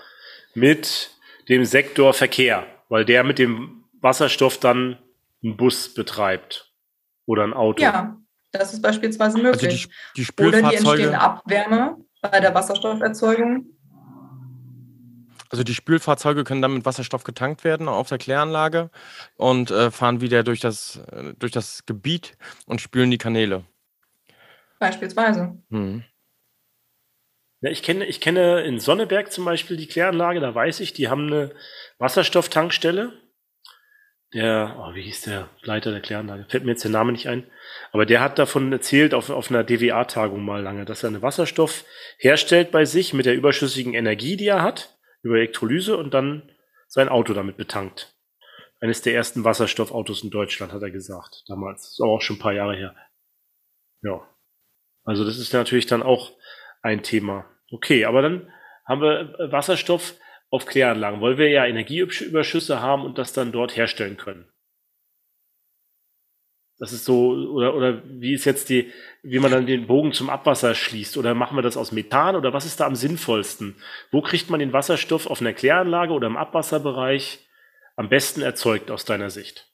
[0.53, 1.11] mit
[1.49, 4.97] dem Sektor Verkehr, weil der mit dem Wasserstoff dann
[5.43, 6.73] einen Bus betreibt
[7.25, 7.81] oder ein Auto.
[7.81, 8.17] Ja,
[8.51, 9.63] das ist beispielsweise möglich.
[9.63, 13.65] Also die, die oder die entstehende Abwärme bei der Wasserstofferzeugung.
[15.51, 18.89] Also die Spülfahrzeuge können dann mit Wasserstoff getankt werden auf der Kläranlage
[19.35, 23.65] und äh, fahren wieder durch das, äh, durch das Gebiet und spülen die Kanäle.
[24.79, 25.61] Beispielsweise.
[25.69, 26.03] Hm.
[27.59, 31.09] Ja, ich kenne, ich kenne in Sonneberg zum Beispiel die Kläranlage, da weiß ich, die
[31.09, 31.51] haben eine
[31.99, 33.11] Wasserstofftankstelle
[34.33, 36.45] der, oh, wie hieß der Leiter der Kläranlage?
[36.47, 37.43] Fällt mir jetzt der Name nicht ein.
[37.91, 41.83] Aber der hat davon erzählt auf, auf einer DWA-Tagung mal lange, dass er eine Wasserstoff
[42.17, 46.51] herstellt bei sich mit der überschüssigen Energie, die er hat, über Elektrolyse und dann
[46.87, 48.15] sein Auto damit betankt.
[48.79, 51.91] Eines der ersten Wasserstoffautos in Deutschland, hat er gesagt, damals.
[51.91, 52.95] Ist auch schon ein paar Jahre her.
[54.01, 54.27] Ja.
[55.03, 56.31] Also das ist natürlich dann auch
[56.81, 57.45] ein Thema.
[57.71, 58.51] Okay, aber dann
[58.85, 60.15] haben wir Wasserstoff
[60.49, 64.51] auf Kläranlagen, weil wir ja Energieüberschüsse haben und das dann dort herstellen können.
[66.77, 68.91] Das ist so, oder, oder wie ist jetzt die,
[69.23, 71.17] wie man dann den Bogen zum Abwasser schließt?
[71.17, 72.35] Oder machen wir das aus Methan?
[72.35, 73.75] Oder was ist da am sinnvollsten?
[74.11, 77.47] Wo kriegt man den Wasserstoff auf einer Kläranlage oder im Abwasserbereich
[77.95, 79.67] am besten erzeugt aus deiner Sicht?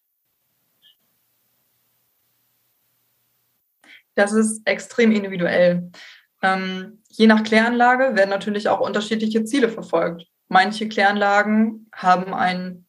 [4.16, 5.92] Das ist extrem individuell.
[6.42, 10.26] Ähm, je nach Kläranlage werden natürlich auch unterschiedliche Ziele verfolgt.
[10.50, 12.87] Manche Kläranlagen haben einen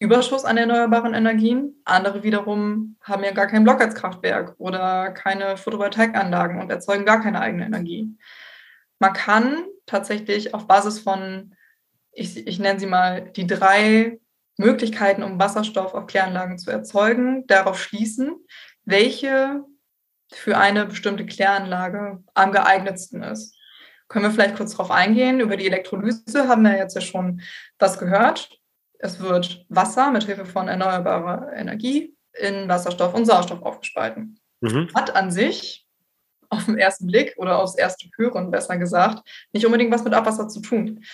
[0.00, 6.70] Überschuss an erneuerbaren Energien, andere wiederum haben ja gar kein Blockheizkraftwerk oder keine Photovoltaikanlagen und
[6.70, 8.16] erzeugen gar keine eigene Energie.
[9.00, 11.54] Man kann tatsächlich auf Basis von,
[12.12, 14.20] ich, ich nenne sie mal, die drei
[14.56, 18.36] Möglichkeiten, um Wasserstoff auf Kläranlagen zu erzeugen, darauf schließen,
[18.84, 19.64] welche
[20.32, 23.56] für eine bestimmte Kläranlage am geeignetsten ist.
[24.08, 25.40] Können wir vielleicht kurz darauf eingehen?
[25.40, 27.40] Über die Elektrolyse haben wir jetzt ja schon
[27.78, 28.57] was gehört.
[28.98, 34.38] Es wird Wasser mit Hilfe von erneuerbarer Energie in Wasserstoff und Sauerstoff aufgespalten.
[34.60, 34.88] Mhm.
[34.94, 35.86] Hat an sich
[36.50, 40.48] auf den ersten Blick oder aufs erste Hören besser gesagt, nicht unbedingt was mit Abwasser
[40.48, 41.04] zu tun.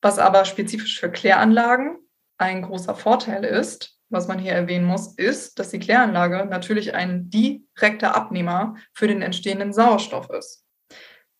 [0.00, 1.98] Was aber spezifisch für Kläranlagen
[2.38, 7.28] ein großer Vorteil ist, was man hier erwähnen muss, ist, dass die Kläranlage natürlich ein
[7.30, 10.64] direkter Abnehmer für den entstehenden Sauerstoff ist.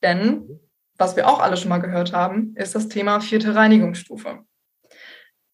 [0.02, 0.60] Denn,
[0.96, 4.44] was wir auch alle schon mal gehört haben, ist das Thema vierte Reinigungsstufe.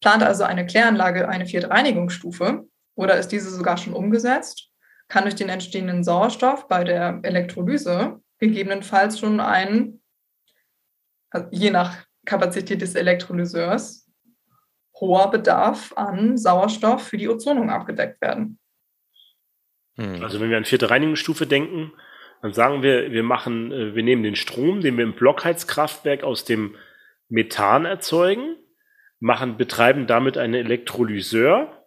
[0.05, 4.69] Plant also eine Kläranlage eine vierte Reinigungsstufe oder ist diese sogar schon umgesetzt,
[5.07, 9.99] kann durch den entstehenden Sauerstoff bei der Elektrolyse gegebenenfalls schon ein,
[11.31, 14.07] also je nach Kapazität des Elektrolyseurs,
[14.99, 18.59] hoher Bedarf an Sauerstoff für die Ozonung abgedeckt werden.
[19.95, 20.21] Hm.
[20.21, 21.93] Also wenn wir an vierte Reinigungsstufe denken,
[22.43, 26.45] dann sagen wir, wir machen, äh, wir nehmen den Strom, den wir im Blockheizkraftwerk aus
[26.45, 26.75] dem
[27.27, 28.55] Methan erzeugen,
[29.19, 31.85] machen, betreiben damit einen Elektrolyseur,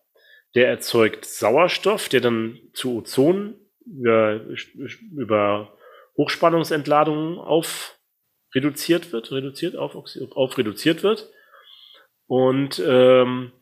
[0.55, 3.55] der erzeugt Sauerstoff, der dann zu Ozon
[3.87, 4.41] über,
[5.17, 5.77] über
[6.17, 7.99] Hochspannungsentladungen auf
[8.55, 11.31] reduziert wird, reduziert auf, auf reduziert wird.
[12.27, 13.53] Und ähm,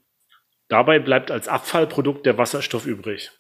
[0.69, 3.31] dabei bleibt als Abfallprodukt der Wasserstoff übrig.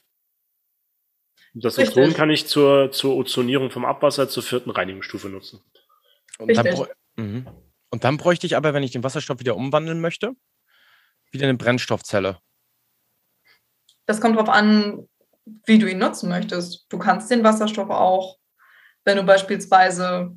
[1.54, 1.96] Das Richtig.
[1.96, 5.62] Ozon kann ich zur, zur Ozonierung vom Abwasser zur vierten Reinigungsstufe nutzen.
[6.38, 6.86] Und dann,
[7.16, 7.46] mhm.
[7.96, 10.36] Und dann, bräuchte ich aber, wenn ich den Wasserstoff wieder umwandeln möchte,
[11.30, 12.38] wieder eine Brennstoffzelle.
[14.04, 15.08] Das kommt darauf an,
[15.64, 16.84] wie du ihn nutzen möchtest.
[16.90, 18.36] Du kannst den Wasserstoff auch,
[19.06, 20.36] wenn du beispielsweise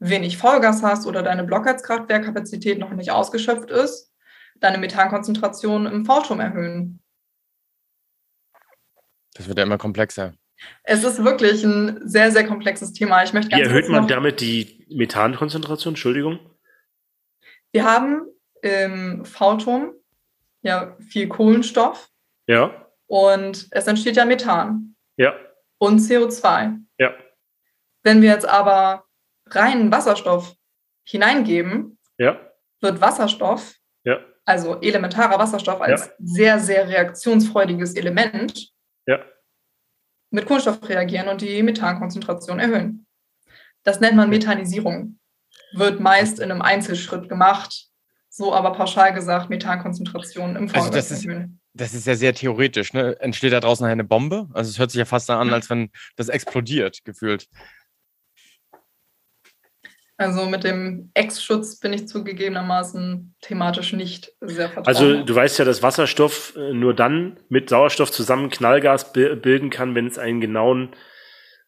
[0.00, 4.12] wenig Vollgas hast oder deine Blockheizkraftwerkkapazität noch nicht ausgeschöpft ist,
[4.58, 7.00] deine Methankonzentration im V-Turm erhöhen.
[9.34, 10.34] Das wird ja immer komplexer.
[10.82, 13.22] Es ist wirklich ein sehr, sehr komplexes Thema.
[13.22, 15.92] Ich möchte Wie erhöht man damit die Methankonzentration?
[15.92, 16.40] Entschuldigung.
[17.72, 18.26] Wir haben
[18.62, 19.94] im V-Turm
[20.62, 22.08] ja viel Kohlenstoff.
[22.46, 22.86] Ja.
[23.06, 24.96] Und es entsteht ja Methan.
[25.16, 25.34] Ja.
[25.78, 26.78] Und CO2.
[26.98, 27.14] Ja.
[28.02, 29.04] Wenn wir jetzt aber
[29.46, 30.54] reinen Wasserstoff
[31.04, 32.40] hineingeben, ja.
[32.80, 34.20] wird Wasserstoff, ja.
[34.44, 36.12] also elementarer Wasserstoff als Ja.
[36.18, 38.72] sehr, sehr reaktionsfreudiges Element,
[40.30, 43.06] mit Kohlenstoff reagieren und die Methankonzentration erhöhen.
[43.82, 45.18] Das nennt man Methanisierung.
[45.72, 47.88] Wird meist in einem Einzelschritt gemacht,
[48.28, 51.28] so aber pauschal gesagt Methankonzentration im Also Vollgas das ist-.
[51.74, 52.92] Das ist ja sehr theoretisch.
[52.92, 53.20] Ne?
[53.20, 54.48] Entsteht da draußen eine Bombe?
[54.52, 57.46] Also es hört sich ja fast an, als wenn das explodiert, gefühlt.
[60.16, 64.88] Also mit dem Ex-Schutz bin ich zugegebenermaßen thematisch nicht sehr vertraut.
[64.88, 69.70] Also du weißt ja, dass Wasserstoff äh, nur dann mit Sauerstoff zusammen Knallgas bi- bilden
[69.70, 70.96] kann, wenn es einen genauen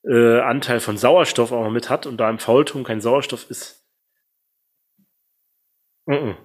[0.02, 3.79] äh, Anteil von Sauerstoff auch mit hat und da im Faulturm kein Sauerstoff ist.
[6.10, 6.36] Mhm.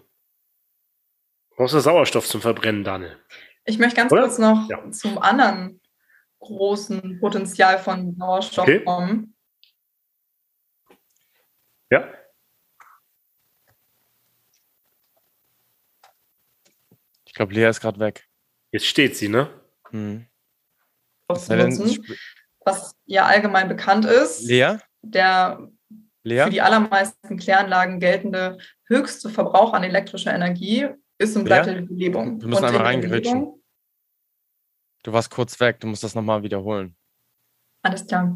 [1.57, 3.17] Brauchst du Sauerstoff zum Verbrennen, Daniel?
[3.63, 4.21] Ich möchte ganz Oder?
[4.23, 4.91] kurz noch Ja.
[4.91, 5.81] zum anderen
[6.39, 8.83] großen Potenzial von Sauerstoff Okay.
[8.83, 9.35] kommen.
[11.89, 12.13] Ja?
[17.25, 18.27] Ich glaube, Lea ist gerade weg.
[18.71, 19.49] Jetzt steht sie, ne?
[19.89, 20.27] Hm.
[21.33, 22.13] sp-
[22.59, 24.43] was ja allgemein bekannt ist.
[24.43, 24.77] Lea?
[25.01, 25.67] Der
[26.25, 26.43] Lea?
[26.43, 28.57] für die allermeisten Kläranlagen geltende
[28.87, 31.73] höchste Verbrauch an elektrischer Energie ist und bleibt Ja?
[31.73, 32.41] die Belebung.
[32.41, 33.63] Wir müssen Und einmal der reingeritschen.
[35.03, 36.95] Du warst kurz weg, du musst das nochmal wiederholen.
[37.83, 38.35] Alles klar.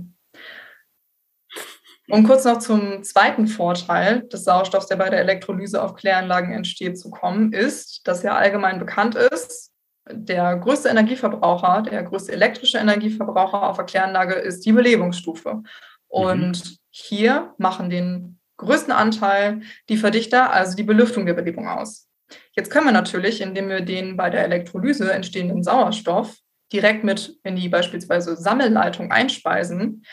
[2.12, 7.00] Um kurz noch zum zweiten Vorteil des Sauerstoffs, der bei der Elektrolyse auf Kläranlagen entsteht,
[7.00, 9.72] zu kommen, ist, dass ja allgemein bekannt ist,
[10.12, 15.62] der größte Energieverbraucher, der größte elektrische Energieverbraucher auf der Kläranlage ist die Belebungsstufe.
[16.08, 22.10] Und hier machen den größten Anteil die Verdichter, also die Belüftung der Belebung aus.
[22.56, 26.38] Jetzt können wir natürlich, indem wir den bei der Elektrolyse entstehenden Sauerstoff
[26.72, 30.06] direkt mit in die beispielsweise Sammelleitung einspeisen,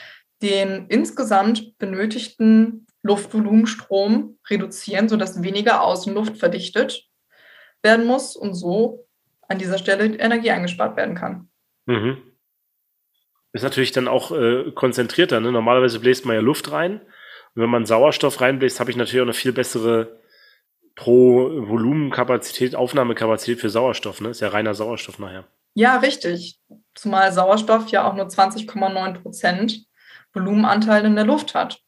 [0.43, 7.05] den insgesamt benötigten Luftvolumenstrom reduzieren, sodass weniger Außenluft verdichtet
[7.83, 9.07] werden muss und so
[9.49, 11.49] an dieser Stelle Energie eingespart werden kann.
[11.87, 12.26] Mhm.
[13.57, 15.41] Ist natürlich dann auch äh, konzentrierter.
[15.41, 15.53] Ne?
[15.53, 17.01] Normalerweise bläst man ja Luft rein.
[17.55, 20.21] Und wenn man Sauerstoff reinbläst, habe ich natürlich auch eine viel bessere
[20.95, 24.21] pro Volumenkapazität, Aufnahmekapazität für Sauerstoff.
[24.21, 24.31] Ne?
[24.31, 25.45] Ist ja reiner Sauerstoff nachher.
[25.75, 26.59] Ja, richtig.
[26.95, 29.87] Zumal Sauerstoff ja auch nur 20,9 Prozent
[30.33, 31.81] Volumenanteil in der Luft hat.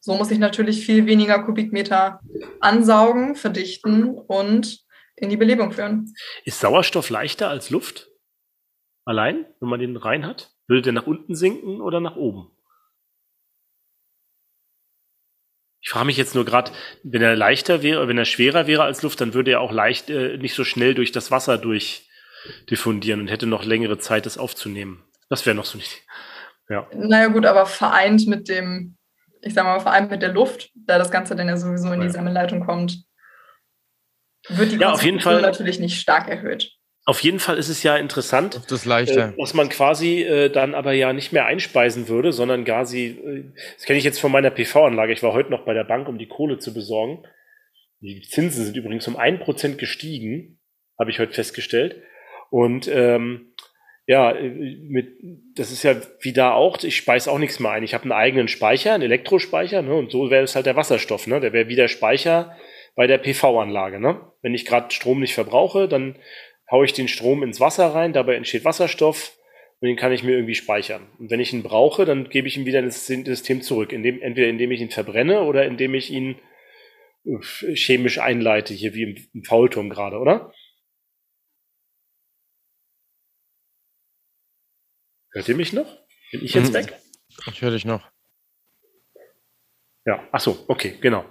[0.00, 2.20] So muss ich natürlich viel weniger Kubikmeter
[2.60, 4.80] ansaugen, verdichten und
[5.16, 6.14] in die Belebung führen.
[6.44, 8.08] Ist Sauerstoff leichter als Luft?
[9.04, 10.52] Allein, wenn man den rein hat?
[10.68, 12.50] Würde der nach unten sinken oder nach oben?
[15.80, 19.02] Ich frage mich jetzt nur gerade, wenn er leichter wäre, wenn er schwerer wäre als
[19.02, 23.28] Luft, dann würde er auch leicht äh, nicht so schnell durch das Wasser durchdiffundieren und
[23.28, 25.02] hätte noch längere Zeit, das aufzunehmen.
[25.30, 26.02] Das wäre noch so nicht.
[26.70, 26.86] Ja.
[26.92, 28.98] Naja gut, aber vereint mit dem,
[29.40, 32.06] ich sag mal, vereint mit der Luft, da das Ganze dann ja sowieso in die
[32.08, 32.12] Ja.
[32.12, 33.04] Sammelleitung kommt,
[34.50, 35.40] wird die Ja, auf jeden Fall.
[35.40, 36.77] natürlich nicht stark erhöht.
[37.08, 39.30] Auf jeden Fall ist es ja interessant, Das leichter.
[39.30, 43.44] äh, dass man quasi äh, dann aber ja nicht mehr einspeisen würde, sondern quasi, äh,
[43.76, 46.18] das kenne ich jetzt von meiner PV-Anlage, ich war heute noch bei der Bank, um
[46.18, 47.24] die Kohle zu besorgen.
[48.00, 50.60] Die Zinsen sind übrigens um ein Prozent gestiegen,
[50.98, 51.96] habe ich heute festgestellt.
[52.50, 53.54] Und ähm,
[54.06, 55.08] ja, äh, mit,
[55.54, 57.84] das ist ja wie da auch, ich speise auch nichts mehr ein.
[57.84, 61.26] Ich habe einen eigenen Speicher, einen Elektrospeicher, ne, und so wäre es halt der Wasserstoff,
[61.26, 61.40] ne?
[61.40, 62.54] Der wäre wie der Speicher
[62.94, 64.20] bei der PV-Anlage, ne?
[64.42, 66.16] Wenn ich gerade Strom nicht verbrauche, dann
[66.70, 69.36] haue ich den Strom ins Wasser rein, dabei entsteht Wasserstoff
[69.80, 71.06] und den kann ich mir irgendwie speichern.
[71.18, 74.48] Und wenn ich ihn brauche, dann gebe ich ihn wieder ins System zurück, indem, entweder
[74.48, 76.38] indem ich ihn verbrenne oder indem ich ihn
[77.74, 80.52] chemisch einleite, hier wie im, im Faulturm gerade, oder?
[85.32, 85.86] Hört ihr mich noch?
[86.32, 86.74] Bin ich jetzt Mhm.
[86.74, 87.00] weg?
[87.50, 88.10] Ich höre dich noch.
[90.06, 91.24] Ja, ach so, okay, genau.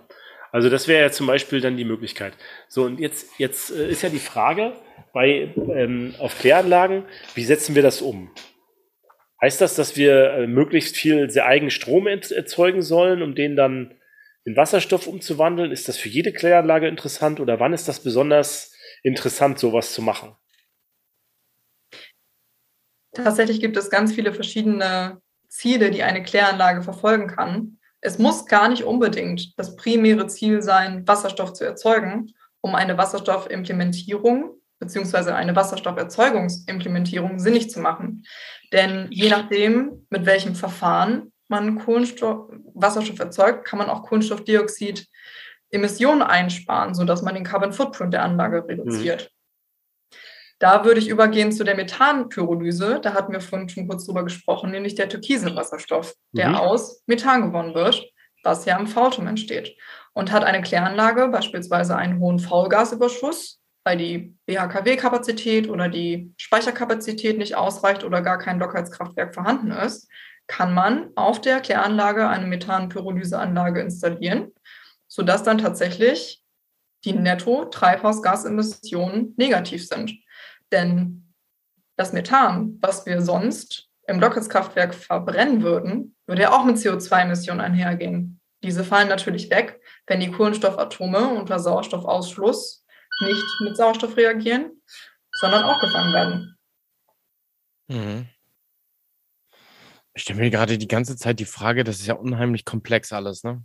[0.57, 2.33] Also das wäre ja zum Beispiel dann die Möglichkeit.
[2.67, 4.73] So, und jetzt, jetzt äh, ist ja die Frage
[5.13, 8.31] bei ähm, auf Kläranlagen, wie setzen wir das um?
[9.39, 13.93] Heißt das, dass wir äh, möglichst viel sehr eigenen Strom erzeugen sollen, um den dann
[14.45, 15.71] in Wasserstoff umzuwandeln?
[15.71, 20.35] Ist das für jede Kläranlage interessant oder wann ist das besonders interessant, sowas zu machen?
[23.13, 27.76] tatsächlich gibt es ganz viele verschiedene Ziele, die eine Kläranlage verfolgen kann.
[28.01, 34.51] Es muss gar nicht unbedingt das primäre Ziel sein, Wasserstoff zu erzeugen, um eine Wasserstoffimplementierung
[34.79, 35.31] bzw.
[35.31, 38.23] eine Wasserstofferzeugungsimplementierung sinnig zu machen.
[38.71, 45.07] Denn je nachdem, mit welchem Verfahren man Kohlenstoff, Wasserstoff erzeugt, kann man auch Kohlenstoffdioxid
[45.69, 49.31] Emissionen einsparen, sodass man den Carbon Footprint der Anlage reduziert.
[50.59, 52.99] Da würde ich übergehen zu der Methanpyrolyse.
[53.01, 56.55] Da hatten wir vorhin schon kurz drüber gesprochen, nämlich der türkisen Wasserstoff, der mhm.
[56.55, 58.11] aus Methan gewonnen wird,
[58.43, 59.77] was ja im Faultum entsteht.
[60.13, 67.55] Und hat eine Kläranlage, beispielsweise einen hohen Faulgasüberschuss, weil die BHKW-Kapazität oder die Speicherkapazität nicht
[67.55, 70.09] ausreicht oder gar kein Blockheizkraftwerk vorhanden ist,
[70.47, 74.53] kann man auf der Kläranlage eine Methanpyrolyseanlage installieren,
[75.07, 76.41] sodass dann tatsächlich
[77.05, 80.13] die Netto-Treibhausgasemissionen negativ sind.
[80.71, 81.33] Denn
[81.95, 88.39] das Methan, was wir sonst im Blockheizkraftwerk verbrennen würden, würde ja auch mit CO2-Emissionen einhergehen.
[88.63, 92.85] Diese fallen natürlich weg, wenn die Kohlenstoffatome unter Sauerstoffausschluss
[93.21, 94.81] nicht mit Sauerstoff reagieren,
[95.31, 96.57] sondern aufgefangen werden.
[97.87, 98.29] Mhm.
[100.13, 103.43] Ich stelle mir gerade die ganze Zeit die Frage, das ist ja unheimlich komplex alles,
[103.43, 103.63] ne?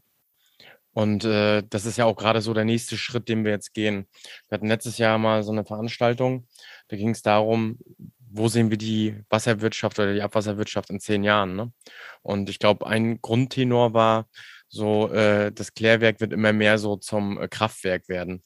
[0.95, 4.07] Und äh, das ist ja auch gerade so der nächste Schritt, den wir jetzt gehen.
[4.49, 6.47] Wir hatten letztes Jahr mal so eine Veranstaltung,
[6.93, 7.79] da ging es darum,
[8.19, 11.57] wo sehen wir die Wasserwirtschaft oder die Abwasserwirtschaft in zehn Jahren.
[11.57, 11.73] Ne?
[12.21, 14.29] Und ich glaube, ein Grundtenor war,
[14.69, 18.43] so äh, das Klärwerk wird immer mehr so zum äh, Kraftwerk werden.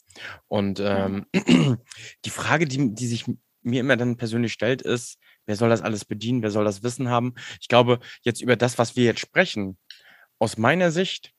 [0.47, 1.27] Und ähm,
[2.25, 3.25] die Frage, die, die sich
[3.63, 7.09] mir immer dann persönlich stellt, ist, wer soll das alles bedienen, wer soll das Wissen
[7.09, 7.35] haben?
[7.61, 9.77] Ich glaube, jetzt über das, was wir jetzt sprechen,
[10.39, 11.33] aus meiner Sicht,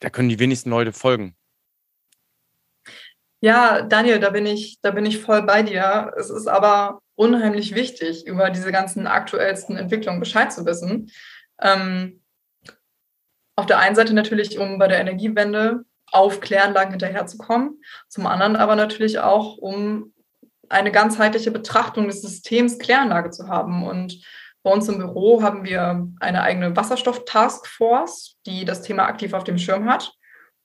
[0.00, 1.36] da können die wenigsten Leute folgen.
[3.44, 6.14] Ja, Daniel, da bin ich, da bin ich voll bei dir.
[6.16, 11.10] Es ist aber unheimlich wichtig, über diese ganzen aktuellsten Entwicklungen Bescheid zu wissen.
[11.60, 12.22] Ähm,
[13.54, 18.76] auf der einen Seite natürlich, um bei der Energiewende auf Kläranlagen hinterherzukommen, zum anderen aber
[18.76, 20.14] natürlich auch, um
[20.70, 23.86] eine ganzheitliche Betrachtung des Systems Kläranlage zu haben.
[23.86, 24.24] Und
[24.62, 29.58] bei uns im Büro haben wir eine eigene Wasserstoff-Taskforce, die das Thema aktiv auf dem
[29.58, 30.14] Schirm hat.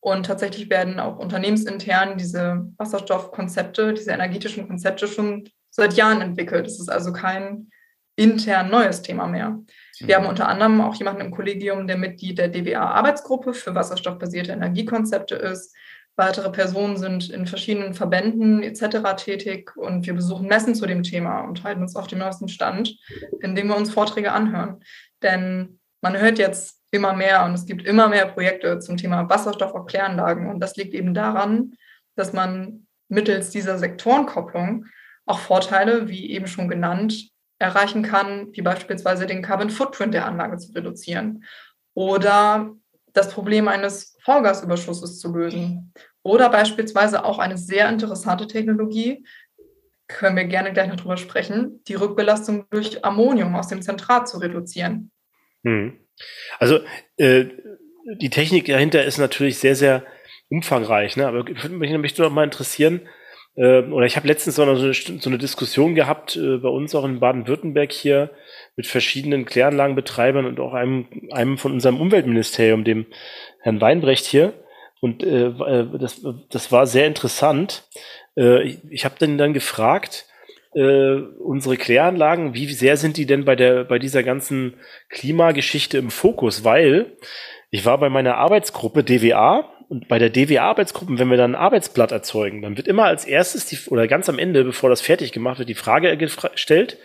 [0.01, 6.67] Und tatsächlich werden auch unternehmensintern diese Wasserstoffkonzepte, diese energetischen Konzepte schon seit Jahren entwickelt.
[6.67, 7.69] Es ist also kein
[8.15, 9.59] intern neues Thema mehr.
[9.99, 10.29] Wir haben mhm.
[10.29, 15.75] unter anderem auch jemanden im Kollegium, der Mitglied der DWA-Arbeitsgruppe für wasserstoffbasierte Energiekonzepte ist.
[16.15, 19.15] Weitere Personen sind in verschiedenen Verbänden etc.
[19.15, 22.97] tätig und wir besuchen Messen zu dem Thema und halten uns auf dem neuesten Stand,
[23.39, 24.81] indem wir uns Vorträge anhören.
[25.23, 29.73] Denn man hört jetzt immer mehr und es gibt immer mehr Projekte zum Thema Wasserstoff
[29.73, 31.73] auf Kläranlagen und das liegt eben daran,
[32.15, 34.85] dass man mittels dieser Sektorenkopplung
[35.25, 40.57] auch Vorteile, wie eben schon genannt, erreichen kann, wie beispielsweise den Carbon Footprint der Anlage
[40.57, 41.43] zu reduzieren
[41.93, 42.73] oder
[43.13, 49.25] das Problem eines Vorgasüberschusses zu lösen oder beispielsweise auch eine sehr interessante Technologie,
[50.07, 54.37] können wir gerne gleich noch drüber sprechen, die Rückbelastung durch Ammonium aus dem Zentrat zu
[54.37, 55.11] reduzieren.
[55.63, 55.99] Hm.
[56.59, 56.79] Also
[57.17, 57.45] äh,
[58.15, 60.03] die Technik dahinter ist natürlich sehr, sehr
[60.49, 61.15] umfangreich.
[61.15, 61.27] Ne?
[61.27, 63.01] Aber ich würde mich, mich doch mal interessieren,
[63.55, 67.03] äh, oder ich habe letztens so eine, so eine Diskussion gehabt äh, bei uns auch
[67.03, 68.31] in Baden-Württemberg hier
[68.75, 73.05] mit verschiedenen Kläranlagenbetreibern und auch einem, einem von unserem Umweltministerium, dem
[73.61, 74.53] Herrn Weinbrecht hier.
[75.01, 77.83] Und äh, äh das, das war sehr interessant.
[78.37, 80.25] Äh, ich ich habe dann dann gefragt,
[80.73, 84.75] äh, unsere Kläranlagen, wie sehr sind die denn bei der bei dieser ganzen
[85.09, 86.63] Klimageschichte im Fokus?
[86.63, 87.17] Weil
[87.71, 92.11] ich war bei meiner Arbeitsgruppe DWA und bei der DWA-Arbeitsgruppe, wenn wir dann ein Arbeitsblatt
[92.11, 95.57] erzeugen, dann wird immer als erstes die, oder ganz am Ende, bevor das fertig gemacht
[95.57, 96.97] wird, die Frage gestellt,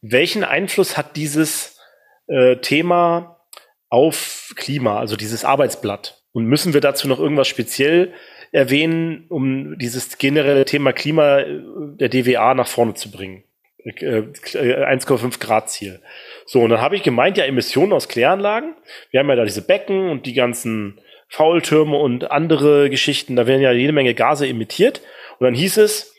[0.00, 1.80] welchen Einfluss hat dieses
[2.28, 3.40] äh, Thema
[3.88, 6.22] auf Klima, also dieses Arbeitsblatt?
[6.36, 8.12] Und müssen wir dazu noch irgendwas speziell
[8.52, 11.60] erwähnen, um dieses generelle Thema Klima äh,
[11.98, 13.44] der DWA nach vorne zu bringen?
[13.86, 16.02] 1,5 äh, Grad Ziel.
[16.44, 18.74] So, und dann habe ich gemeint, ja, Emissionen aus Kläranlagen.
[19.10, 23.62] Wir haben ja da diese Becken und die ganzen Faultürme und andere Geschichten, da werden
[23.62, 25.00] ja jede Menge Gase emittiert.
[25.38, 26.14] Und dann hieß es,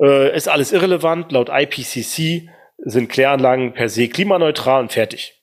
[0.00, 2.48] äh, ist alles irrelevant, laut IPCC
[2.78, 5.42] sind Kläranlagen per se klimaneutral und fertig.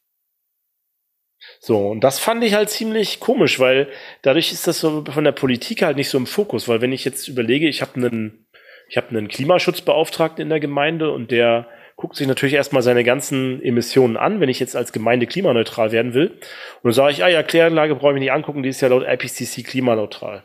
[1.66, 3.88] So, und das fand ich halt ziemlich komisch, weil
[4.22, 7.06] dadurch ist das so von der Politik halt nicht so im Fokus, weil wenn ich
[7.06, 8.46] jetzt überlege, ich habe einen,
[8.90, 13.64] ich habe einen Klimaschutzbeauftragten in der Gemeinde und der guckt sich natürlich erstmal seine ganzen
[13.64, 16.32] Emissionen an, wenn ich jetzt als Gemeinde klimaneutral werden will.
[16.32, 19.06] Und dann sage ich, ah ja, Kläranlage brauche ich nicht angucken, die ist ja laut
[19.08, 20.44] IPCC klimaneutral.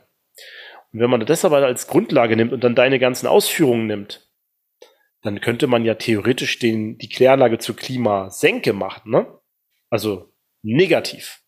[0.93, 4.31] Und wenn man das aber als Grundlage nimmt und dann deine ganzen Ausführungen nimmt,
[5.23, 9.27] dann könnte man ja theoretisch den, die Kläranlage zur Klimasenke machen, ne?
[9.91, 10.31] Also
[10.75, 11.41] negativ.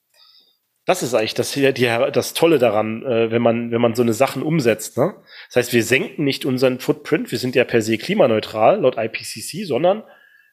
[0.87, 4.15] Das ist eigentlich das, die, das Tolle daran, äh, wenn man, wenn man so eine
[4.15, 4.97] Sachen umsetzt.
[4.97, 5.15] Ne?
[5.49, 9.67] Das heißt, wir senken nicht unseren Footprint, wir sind ja per se klimaneutral laut IPCC,
[9.67, 10.03] sondern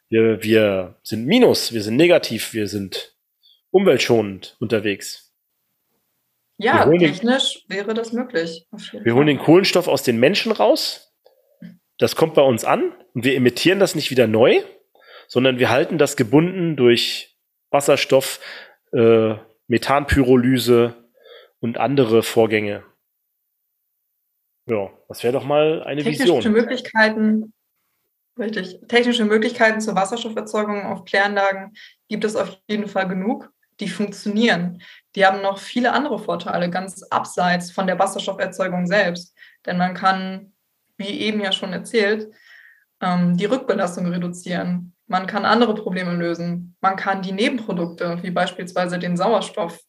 [0.09, 3.15] wir, wir sind minus, wir sind negativ, wir sind
[3.71, 5.33] umweltschonend unterwegs.
[6.57, 8.67] Ja, technisch den, wäre das möglich.
[9.03, 11.13] Wir holen den Kohlenstoff aus den Menschen raus.
[11.99, 14.61] Das kommt bei uns an und wir emittieren das nicht wieder neu,
[15.27, 17.36] sondern wir halten das gebunden durch
[17.71, 18.39] Wasserstoff,
[18.93, 19.35] äh,
[19.67, 20.95] Methanpyrolyse
[21.59, 22.83] und andere Vorgänge.
[24.67, 26.53] Ja, das wäre doch mal eine Technische Vision.
[26.53, 27.53] Möglichkeiten,
[28.37, 28.79] richtig.
[28.87, 31.73] Technische Möglichkeiten zur Wasserstofferzeugung auf Kläranlagen
[32.09, 33.49] gibt es auf jeden Fall genug.
[33.79, 34.81] Die funktionieren.
[35.15, 39.37] Die haben noch viele andere Vorteile, ganz abseits von der Wasserstofferzeugung selbst.
[39.67, 40.53] Denn man kann,
[40.97, 42.33] wie eben ja schon erzählt,
[43.01, 44.96] ähm, die Rückbelastung reduzieren.
[45.07, 46.75] Man kann andere Probleme lösen.
[46.81, 49.79] Man kann die Nebenprodukte, wie beispielsweise den Sauerstoff,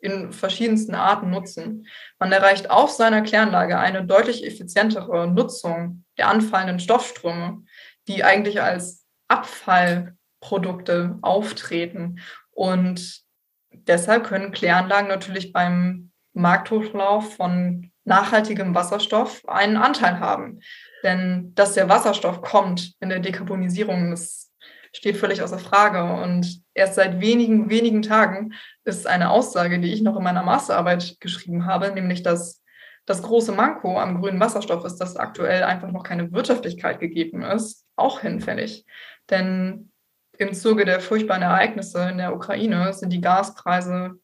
[0.00, 1.86] in verschiedensten Arten nutzen.
[2.18, 7.62] Man erreicht auf seiner Kläranlage eine deutlich effizientere Nutzung der anfallenden Stoffströme,
[8.08, 12.18] die eigentlich als Abfallprodukte auftreten.
[12.50, 13.22] Und
[13.70, 20.60] deshalb können Kläranlagen natürlich beim Markthochlauf von nachhaltigem Wasserstoff einen Anteil haben.
[21.04, 24.51] Denn dass der Wasserstoff kommt in der Dekarbonisierung, das
[24.92, 26.04] steht völlig außer Frage.
[26.04, 31.16] Und erst seit wenigen, wenigen Tagen ist eine Aussage, die ich noch in meiner Masterarbeit
[31.20, 32.62] geschrieben habe, nämlich dass
[33.04, 37.84] das große Manko am grünen Wasserstoff ist, dass aktuell einfach noch keine Wirtschaftlichkeit gegeben ist,
[37.96, 38.86] auch hinfällig.
[39.28, 39.90] Denn
[40.38, 44.20] im Zuge der furchtbaren Ereignisse in der Ukraine sind die Gaspreise,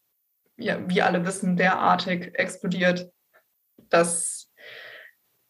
[0.56, 3.10] ja, wie alle wissen, derartig explodiert,
[3.88, 4.50] dass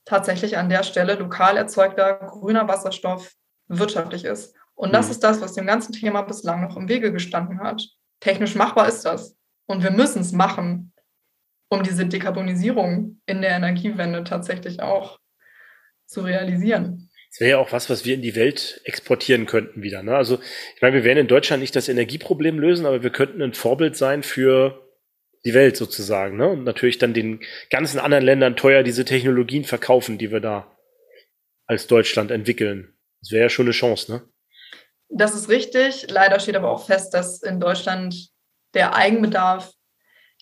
[0.05, 3.33] tatsächlich an der Stelle lokal erzeugter grüner Wasserstoff
[3.69, 4.58] wirtschaftlich ist.
[4.79, 5.11] Und das mhm.
[5.11, 7.83] ist das, was dem ganzen Thema bislang noch im Wege gestanden hat.
[8.21, 9.37] Technisch machbar ist das.
[9.67, 10.93] Und wir müssen es machen,
[11.69, 15.19] um diese Dekarbonisierung in der Energiewende tatsächlich auch
[16.07, 17.11] zu realisieren.
[17.31, 20.05] Das wäre ja auch was, was wir in die Welt exportieren könnten wieder.
[20.05, 20.17] Ne?
[20.17, 20.39] Also
[20.77, 23.97] ich meine, wir werden in Deutschland nicht das Energieproblem lösen, aber wir könnten ein Vorbild
[23.97, 24.89] sein für
[25.45, 26.37] die Welt sozusagen.
[26.37, 26.49] Ne?
[26.49, 30.79] Und natürlich dann den ganzen anderen Ländern teuer diese Technologien verkaufen, die wir da
[31.67, 32.95] als Deutschland entwickeln.
[33.21, 34.23] Das wäre ja schon eine Chance, ne?
[35.09, 36.07] Das ist richtig.
[36.11, 38.31] Leider steht aber auch fest, dass in Deutschland
[38.75, 39.73] der Eigenbedarf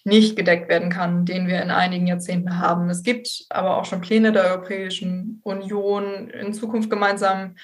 [0.06, 2.88] nicht gedeckt werden kann, den wir in einigen Jahrzehnten haben.
[2.90, 7.56] Es gibt aber auch schon Pläne der Europäischen Union, in Zukunft gemeinsam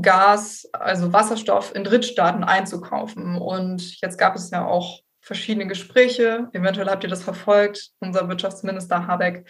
[0.00, 3.36] Gas, also Wasserstoff in Drittstaaten einzukaufen.
[3.36, 6.48] Und jetzt gab es ja auch verschiedene Gespräche.
[6.52, 7.90] Eventuell habt ihr das verfolgt.
[7.98, 9.48] Unser Wirtschaftsminister Habeck,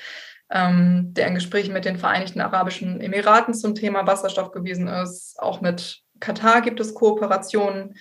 [0.51, 5.61] ähm, der in Gesprächen mit den Vereinigten Arabischen Emiraten zum Thema Wasserstoff gewesen ist, auch
[5.61, 7.95] mit Katar gibt es Kooperationen.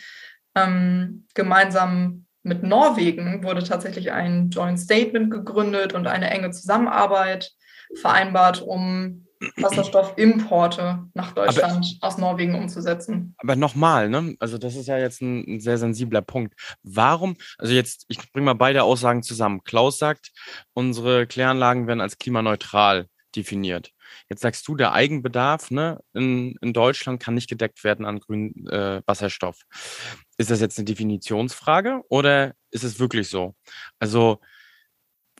[0.55, 7.51] Ähm, gemeinsam mit Norwegen wurde tatsächlich ein Joint Statement gegründet und eine enge Zusammenarbeit
[7.95, 13.35] vereinbart, um Wasserstoffimporte nach Deutschland aber, aus Norwegen umzusetzen.
[13.37, 14.35] Aber nochmal, ne?
[14.39, 16.55] also das ist ja jetzt ein, ein, sehr sensibler Punkt.
[16.83, 19.63] Warum, also jetzt, ich bringe mal beide Aussagen zusammen.
[19.63, 20.31] Klaus sagt,
[20.73, 23.91] unsere Kläranlagen werden als klimaneutral definiert.
[24.29, 28.67] Jetzt sagst du, der Eigenbedarf ne, in, in Deutschland kann nicht gedeckt werden an grünem
[28.67, 29.61] äh, Wasserstoff.
[30.37, 33.55] Ist das jetzt eine Definitionsfrage oder ist es wirklich so?
[33.99, 34.41] Also,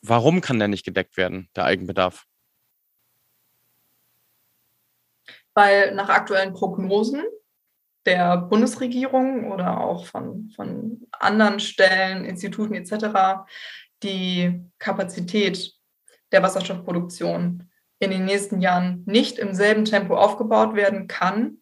[0.02, 2.26] warum kann der nicht gedeckt werden, der Eigenbedarf?
[5.54, 7.24] Weil nach aktuellen Prognosen
[8.06, 13.44] der Bundesregierung oder auch von, von anderen Stellen, Instituten etc.
[14.02, 15.74] die Kapazität
[16.32, 17.67] der Wasserstoffproduktion
[18.00, 21.62] in den nächsten Jahren nicht im selben Tempo aufgebaut werden kann,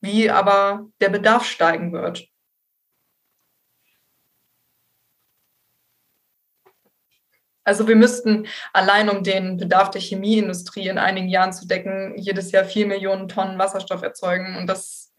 [0.00, 2.28] wie aber der Bedarf steigen wird.
[7.64, 12.50] Also wir müssten allein um den Bedarf der Chemieindustrie in einigen Jahren zu decken, jedes
[12.50, 14.56] Jahr vier Millionen Tonnen Wasserstoff erzeugen.
[14.56, 15.14] Und das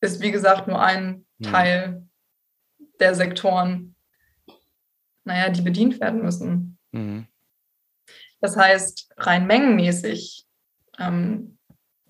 [0.00, 1.52] ist, wie gesagt, nur ein hm.
[1.52, 2.08] Teil
[2.98, 3.94] der Sektoren,
[5.24, 6.78] naja, die bedient werden müssen.
[6.90, 7.26] Mhm.
[8.40, 10.46] Das heißt, rein mengenmäßig
[10.98, 11.58] ähm,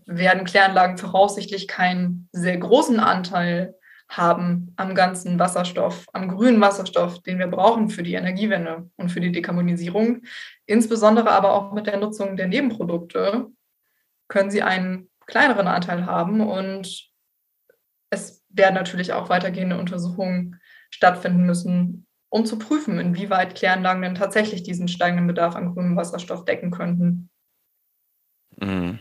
[0.07, 3.75] werden Kläranlagen voraussichtlich keinen sehr großen Anteil
[4.09, 9.21] haben am ganzen Wasserstoff, am grünen Wasserstoff, den wir brauchen für die Energiewende und für
[9.21, 10.23] die Dekarbonisierung.
[10.67, 13.47] Insbesondere aber auch mit der Nutzung der Nebenprodukte
[14.27, 17.09] können sie einen kleineren Anteil haben und
[18.11, 20.61] es werden natürlich auch weitergehende Untersuchungen
[20.91, 26.45] stattfinden müssen, um zu prüfen, inwieweit Kläranlagen denn tatsächlich diesen steigenden Bedarf an grünem Wasserstoff
[26.45, 27.29] decken könnten.
[28.57, 29.01] Mhm.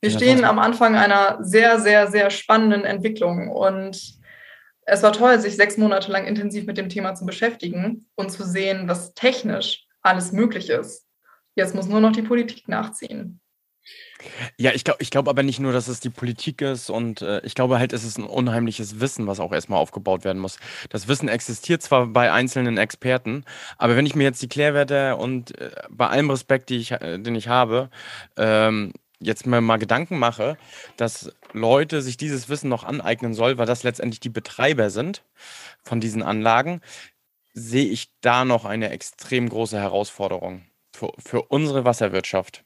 [0.00, 4.16] Wir stehen am Anfang einer sehr, sehr, sehr spannenden Entwicklung und
[4.82, 8.44] es war toll, sich sechs Monate lang intensiv mit dem Thema zu beschäftigen und zu
[8.44, 11.06] sehen, was technisch alles möglich ist.
[11.56, 13.40] Jetzt muss nur noch die Politik nachziehen.
[14.56, 17.40] Ja, ich glaube ich glaube aber nicht nur, dass es die Politik ist und äh,
[17.44, 20.58] ich glaube halt, es ist ein unheimliches Wissen, was auch erstmal aufgebaut werden muss.
[20.90, 23.44] Das Wissen existiert zwar bei einzelnen Experten,
[23.76, 27.34] aber wenn ich mir jetzt die Klärwerte und äh, bei allem Respekt, ich, äh, den
[27.36, 27.90] ich habe,
[28.36, 30.56] ähm, jetzt mir mal Gedanken mache,
[30.96, 35.24] dass Leute sich dieses Wissen noch aneignen soll, weil das letztendlich die Betreiber sind
[35.82, 36.80] von diesen Anlagen,
[37.54, 40.62] sehe ich da noch eine extrem große Herausforderung
[40.94, 42.64] für, für unsere Wasserwirtschaft.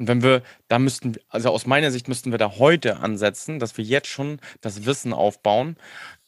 [0.00, 3.76] Und wenn wir, da müssten, also aus meiner Sicht müssten wir da heute ansetzen, dass
[3.76, 5.76] wir jetzt schon das Wissen aufbauen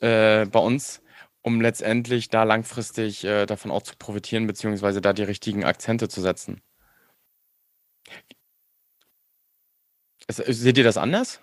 [0.00, 1.00] äh, bei uns,
[1.40, 6.20] um letztendlich da langfristig äh, davon auch zu profitieren, beziehungsweise da die richtigen Akzente zu
[6.20, 6.60] setzen.
[10.28, 11.40] Seht ihr das anders?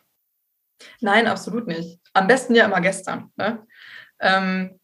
[1.01, 1.99] Nein, absolut nicht.
[2.13, 3.31] Am besten ja immer gestern.
[3.37, 3.65] Ne?
[4.19, 4.79] Ähm,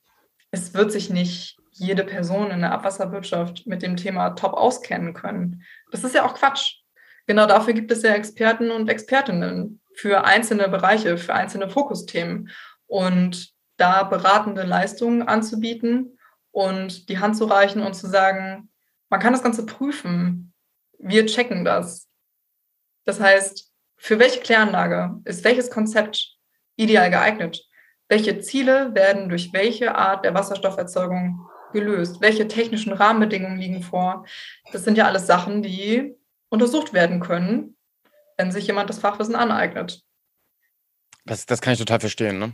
[0.50, 5.64] es wird sich nicht jede Person in der Abwasserwirtschaft mit dem Thema top auskennen können.
[5.92, 6.85] Das ist ja auch Quatsch.
[7.26, 12.50] Genau dafür gibt es ja Experten und Expertinnen für einzelne Bereiche, für einzelne Fokusthemen.
[12.88, 16.18] Und da beratende Leistungen anzubieten
[16.52, 18.70] und die Hand zu reichen und zu sagen,
[19.10, 20.54] man kann das Ganze prüfen.
[21.00, 22.08] Wir checken das.
[23.06, 26.38] Das heißt, für welche Kläranlage ist welches Konzept
[26.76, 27.66] ideal geeignet?
[28.08, 32.22] Welche Ziele werden durch welche Art der Wasserstofferzeugung gelöst?
[32.22, 34.26] Welche technischen Rahmenbedingungen liegen vor?
[34.72, 36.16] Das sind ja alles Sachen, die
[36.50, 37.76] untersucht werden können,
[38.38, 40.02] wenn sich jemand das Fachwissen aneignet.
[41.26, 42.38] Das, das kann ich total verstehen.
[42.40, 42.54] Ne?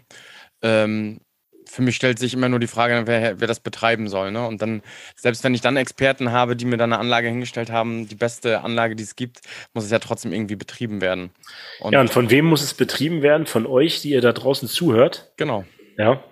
[0.62, 1.20] Ähm,
[1.66, 4.32] für mich stellt sich immer nur die Frage, wer, wer das betreiben soll.
[4.32, 4.46] Ne?
[4.46, 4.82] Und dann,
[5.16, 8.62] selbst wenn ich dann Experten habe, die mir dann eine Anlage hingestellt haben, die beste
[8.62, 9.42] Anlage, die es gibt,
[9.74, 11.32] muss es ja trotzdem irgendwie betrieben werden.
[11.80, 13.46] Und ja, und von wem muss es betrieben werden?
[13.46, 15.32] Von euch, die ihr da draußen zuhört.
[15.38, 15.66] Genau.
[15.98, 16.24] Ja.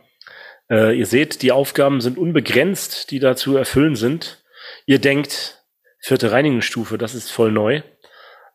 [0.70, 4.43] Äh, ihr seht, die Aufgaben sind unbegrenzt, die da zu erfüllen sind.
[4.86, 5.59] Ihr denkt,
[6.00, 7.82] vierte Reinigungsstufe, das ist voll neu.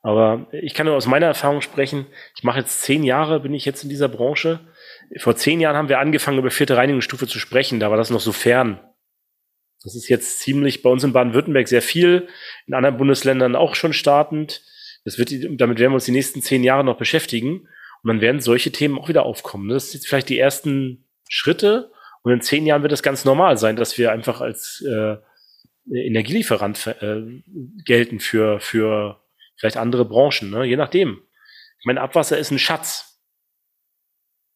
[0.02, 2.06] Aber ich kann nur aus meiner Erfahrung sprechen.
[2.36, 4.60] Ich mache jetzt zehn Jahre, bin ich jetzt in dieser Branche
[5.18, 7.80] vor zehn Jahren haben wir angefangen, über vierte Reinigungsstufe zu sprechen.
[7.80, 8.80] Da war das noch so fern.
[9.82, 12.28] Das ist jetzt ziemlich bei uns in Baden-Württemberg sehr viel,
[12.66, 14.62] in anderen Bundesländern auch schon startend.
[15.04, 17.68] Das wird, damit werden wir uns die nächsten zehn Jahre noch beschäftigen.
[18.02, 19.68] Und dann werden solche Themen auch wieder aufkommen.
[19.68, 21.90] Das sind jetzt vielleicht die ersten Schritte.
[22.22, 25.16] Und in zehn Jahren wird es ganz normal sein, dass wir einfach als äh,
[25.90, 27.22] Energielieferant äh,
[27.84, 29.20] gelten für, für
[29.56, 30.64] vielleicht andere Branchen, ne?
[30.64, 31.22] je nachdem.
[31.78, 33.20] Ich meine, Abwasser ist ein Schatz.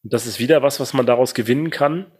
[0.03, 2.11] Und das ist wieder was, was man daraus gewinnen kann.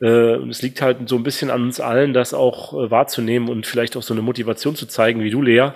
[0.00, 3.48] Äh, und es liegt halt so ein bisschen an uns allen, das auch äh, wahrzunehmen
[3.48, 5.72] und vielleicht auch so eine Motivation zu zeigen, wie du, Lea.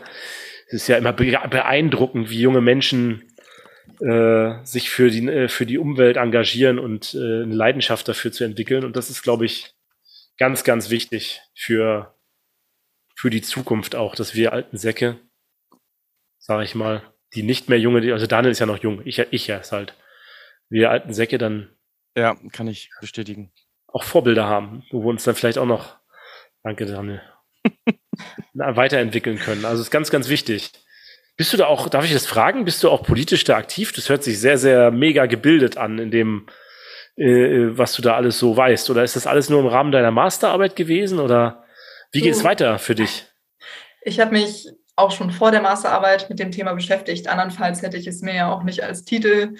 [0.68, 3.24] Es ist ja immer beeindruckend, wie junge Menschen
[4.00, 8.44] äh, sich für die, äh, für die Umwelt engagieren und äh, eine Leidenschaft dafür zu
[8.44, 8.84] entwickeln.
[8.84, 9.74] Und das ist, glaube ich,
[10.38, 12.14] ganz, ganz wichtig für,
[13.14, 15.18] für die Zukunft auch, dass wir alten Säcke,
[16.38, 17.02] sage ich mal,
[17.34, 19.94] die nicht mehr junge, also Daniel ist ja noch jung, ich, ich ja ist halt,
[20.68, 21.74] wir alten Säcke dann
[22.16, 23.52] ja, kann ich bestätigen.
[23.86, 25.96] Auch Vorbilder haben, wo wir uns dann vielleicht auch noch,
[26.62, 27.22] danke Daniel,
[28.54, 29.64] weiterentwickeln können.
[29.64, 30.70] Also ist ganz, ganz wichtig.
[31.36, 33.92] Bist du da auch, darf ich das fragen, bist du auch politisch da aktiv?
[33.92, 36.46] Das hört sich sehr, sehr mega gebildet an, in dem,
[37.16, 38.90] äh, was du da alles so weißt.
[38.90, 41.18] Oder ist das alles nur im Rahmen deiner Masterarbeit gewesen?
[41.18, 41.61] Oder
[42.12, 43.26] wie geht es weiter für dich?
[44.02, 47.26] Ich habe mich auch schon vor der Masterarbeit mit dem Thema beschäftigt.
[47.26, 49.56] Andernfalls hätte ich es mir ja auch nicht als Titel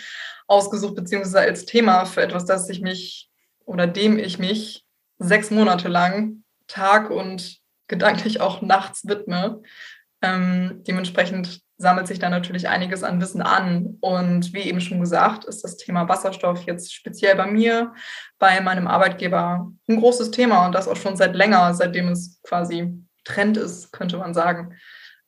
[0.46, 3.30] ausgesucht, beziehungsweise als Thema für etwas, das ich mich
[3.64, 4.84] oder dem ich mich
[5.18, 9.62] sechs Monate lang Tag und gedanklich auch nachts widme.
[10.22, 13.98] Ähm, dementsprechend sammelt sich da natürlich einiges an Wissen an.
[14.00, 17.92] Und wie eben schon gesagt, ist das Thema Wasserstoff jetzt speziell bei mir,
[18.38, 22.94] bei meinem Arbeitgeber ein großes Thema und das auch schon seit länger, seitdem es quasi
[23.24, 24.76] Trend ist, könnte man sagen.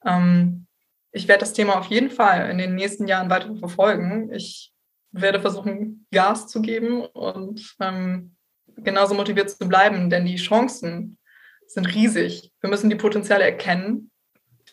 [0.06, 0.66] Ähm,
[1.10, 4.32] ich werde das Thema auf jeden Fall in den nächsten Jahren weiter verfolgen.
[4.32, 4.72] Ich
[5.10, 8.36] werde versuchen, Gas zu geben und ähm,
[8.76, 11.18] genauso motiviert zu bleiben, denn die Chancen
[11.66, 12.52] sind riesig.
[12.60, 14.10] Wir müssen die Potenziale erkennen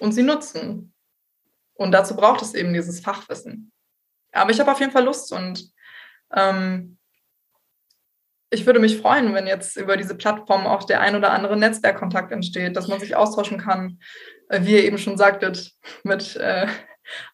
[0.02, 0.94] und sie nutzen.
[1.76, 3.72] Und dazu braucht es eben dieses Fachwissen.
[4.32, 5.72] Aber ich habe auf jeden Fall Lust und
[6.36, 6.98] ähm,
[8.50, 12.32] ich würde mich freuen, wenn jetzt über diese Plattform auch der ein oder andere Netzwerkkontakt
[12.32, 14.00] entsteht, dass man sich austauschen kann,
[14.50, 15.72] äh, wie ihr eben schon sagtet,
[16.04, 16.68] mit äh,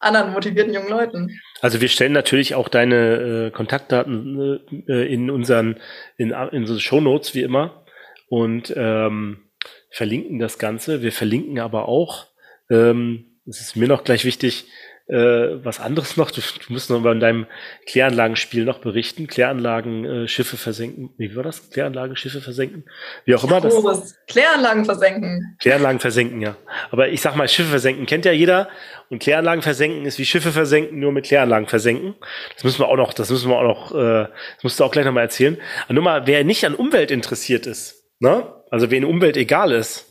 [0.00, 1.40] anderen motivierten jungen Leuten.
[1.60, 5.80] Also wir stellen natürlich auch deine äh, Kontaktdaten äh, in unseren
[6.16, 7.84] in, in so Show Notes wie immer
[8.28, 9.50] und ähm,
[9.90, 11.02] verlinken das Ganze.
[11.02, 12.28] Wir verlinken aber auch,
[12.70, 14.66] ähm, es ist mir noch gleich wichtig,
[15.08, 16.30] äh, was anderes noch.
[16.30, 17.46] Du, du musst noch in deinem
[17.86, 19.26] Kläranlagenspiel noch berichten.
[19.26, 21.10] Kläranlagen, äh, Schiffe versenken.
[21.16, 21.70] Nee, wie war das?
[21.70, 22.84] Kläranlagen, Schiffe versenken?
[23.24, 23.60] Wie auch immer.
[23.62, 25.56] Das, Oh, Kläranlagen versenken.
[25.60, 26.56] Kläranlagen versenken, ja.
[26.90, 28.68] Aber ich sag mal, Schiffe versenken kennt ja jeder.
[29.08, 32.14] Und Kläranlagen versenken ist wie Schiffe versenken, nur mit Kläranlagen versenken.
[32.54, 34.90] Das müssen wir auch noch, das müssen wir auch noch, äh, das musst du auch
[34.92, 35.56] gleich nochmal erzählen.
[35.84, 38.52] Aber nur mal, wer nicht an Umwelt interessiert ist, ne?
[38.70, 40.07] Also wen Umwelt egal ist,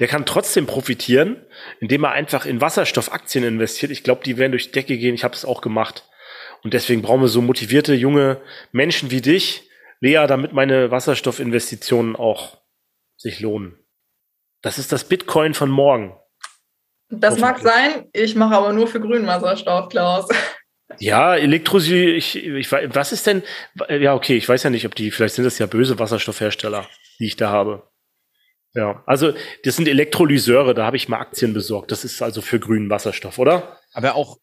[0.00, 1.44] der kann trotzdem profitieren,
[1.78, 3.92] indem er einfach in Wasserstoffaktien investiert.
[3.92, 5.14] Ich glaube, die werden durch die Decke gehen.
[5.14, 6.08] Ich habe es auch gemacht.
[6.62, 8.40] Und deswegen brauchen wir so motivierte junge
[8.72, 9.68] Menschen wie dich,
[10.00, 12.58] Lea, damit meine Wasserstoffinvestitionen auch
[13.16, 13.78] sich lohnen.
[14.62, 16.16] Das ist das Bitcoin von morgen.
[17.10, 20.28] Das mag sein, ich mache aber nur für grünen Wasserstoff, Klaus.
[20.98, 23.42] Ja, Elektrosy, ich, ich was ist denn,
[23.88, 26.88] ja, okay, ich weiß ja nicht, ob die, vielleicht sind das ja böse Wasserstoffhersteller,
[27.18, 27.90] die ich da habe.
[28.74, 29.32] Ja, also
[29.64, 31.90] das sind Elektrolyseure, da habe ich mal Aktien besorgt.
[31.90, 33.78] Das ist also für grünen Wasserstoff, oder?
[33.92, 34.38] Aber auch.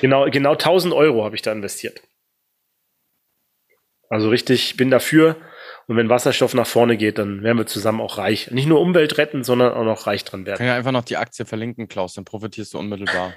[0.00, 2.02] Genau, genau 1000 Euro habe ich da investiert.
[4.08, 5.36] Also richtig, bin dafür.
[5.86, 8.50] Und wenn Wasserstoff nach vorne geht, dann werden wir zusammen auch reich.
[8.50, 10.58] Nicht nur Umwelt retten, sondern auch noch reich dran werden.
[10.58, 13.34] Kann ja einfach noch die Aktie verlinken, Klaus, dann profitierst du unmittelbar.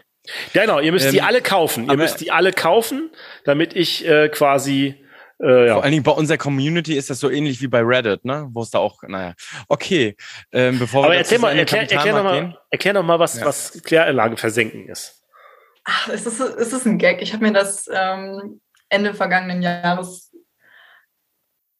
[0.54, 1.90] Genau, ihr müsst ähm, die alle kaufen.
[1.90, 3.12] Ihr müsst die alle kaufen,
[3.44, 4.96] damit ich äh, quasi
[5.40, 5.74] äh, ja.
[5.76, 8.48] Vor allen Dingen bei unserer Community ist das so ähnlich wie bei Reddit, ne?
[8.52, 9.36] Wo es da auch, naja.
[9.68, 10.16] Okay,
[10.52, 13.46] ähm, bevor Aber wir erzähl mal, erklär, erklär noch mal, erklär noch mal, was, ja.
[13.46, 15.24] was Kläranlage versenken ist.
[15.84, 17.22] Ach, es ist, es ist ein Gag.
[17.22, 18.60] Ich habe mir das ähm,
[18.90, 20.32] Ende vergangenen Jahres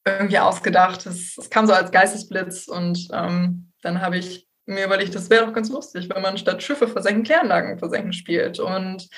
[0.06, 1.06] irgendwie ausgedacht.
[1.06, 5.46] Es, es, kam so als Geistesblitz und ähm, dann habe ich mir überlegt, das wäre
[5.46, 8.60] doch ganz lustig, wenn man statt Schiffe versenken Kläranlagen versenken spielt.
[8.60, 9.10] Und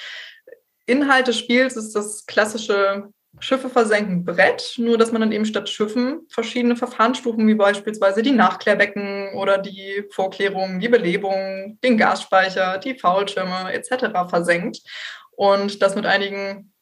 [0.85, 5.69] Inhalt des Spiels ist das klassische Schiffe versenken Brett, nur dass man dann eben statt
[5.69, 12.97] Schiffen verschiedene Verfahrensstufen wie beispielsweise die Nachklärbecken oder die Vorklärung, die Belebung, den Gasspeicher, die
[12.97, 14.29] Faulschirme etc.
[14.29, 14.79] versenkt
[15.31, 16.73] und das mit einigen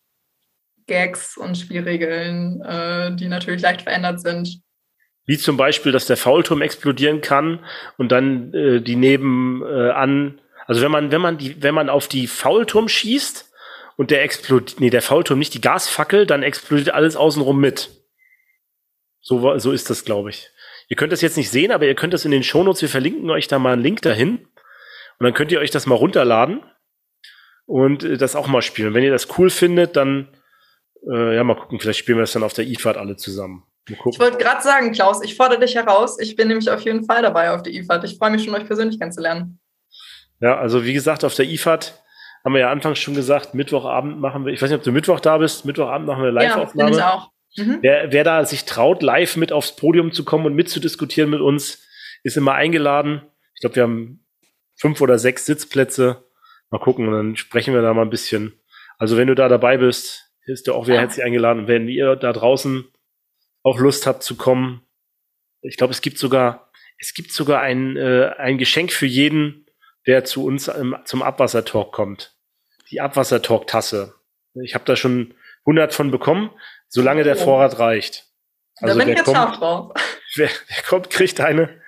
[0.88, 4.62] Gags und Spielregeln, äh, die natürlich leicht verändert sind.
[5.26, 7.60] Wie zum Beispiel, dass der Faulturm explodieren kann
[7.98, 12.28] und dann äh, die nebenan, also wenn man, wenn man die, wenn man auf die
[12.28, 13.47] Faulturm schießt,
[13.98, 17.90] und der explodiert, nee, der Faulturm, nicht die Gasfackel, dann explodiert alles außenrum mit.
[19.20, 20.50] So, so ist das, glaube ich.
[20.88, 23.30] Ihr könnt das jetzt nicht sehen, aber ihr könnt das in den Shownotes, wir verlinken
[23.30, 24.48] euch da mal einen Link dahin.
[25.20, 26.64] Und dann könnt ihr euch das mal runterladen
[27.66, 28.94] und äh, das auch mal spielen.
[28.94, 30.30] Wenn ihr das cool findet, dann,
[31.12, 33.64] äh, ja, mal gucken, vielleicht spielen wir das dann auf der IFAD alle zusammen.
[33.90, 36.20] Ich wollte gerade sagen, Klaus, ich fordere dich heraus.
[36.20, 38.04] Ich bin nämlich auf jeden Fall dabei auf der IFAD.
[38.04, 39.60] Ich freue mich schon, euch persönlich kennenzulernen.
[40.40, 41.94] Ja, also wie gesagt, auf der IFAD
[42.48, 45.20] haben wir ja anfangs schon gesagt, Mittwochabend machen wir, ich weiß nicht, ob du Mittwoch
[45.20, 46.96] da bist, Mittwochabend machen wir Live-Aufnahme.
[46.96, 47.32] Ja, auch.
[47.58, 47.80] Mhm.
[47.82, 51.86] Wer, wer da sich traut, live mit aufs Podium zu kommen und mitzudiskutieren mit uns,
[52.24, 53.22] ist immer eingeladen.
[53.54, 54.26] Ich glaube, wir haben
[54.78, 56.24] fünf oder sechs Sitzplätze.
[56.70, 58.54] Mal gucken und dann sprechen wir da mal ein bisschen.
[58.98, 61.02] Also wenn du da dabei bist, ist du auch wieder ja.
[61.02, 61.64] herzlich eingeladen.
[61.64, 62.88] Und wenn ihr da draußen
[63.64, 64.88] auch Lust habt zu kommen,
[65.60, 69.66] ich glaube, es gibt sogar, es gibt sogar ein, äh, ein Geschenk für jeden,
[70.06, 72.37] der zu uns im, zum Abwassertalk kommt
[72.92, 74.16] die Abwassertalk-Tasse.
[74.64, 76.52] Ich habe da schon 100 von bekommen,
[76.88, 77.36] solange der.
[77.36, 78.28] Vorrat reicht.
[78.80, 79.94] Also da bin ich jetzt scharf drauf.
[80.36, 81.82] Wer, wer kommt, kriegt eine.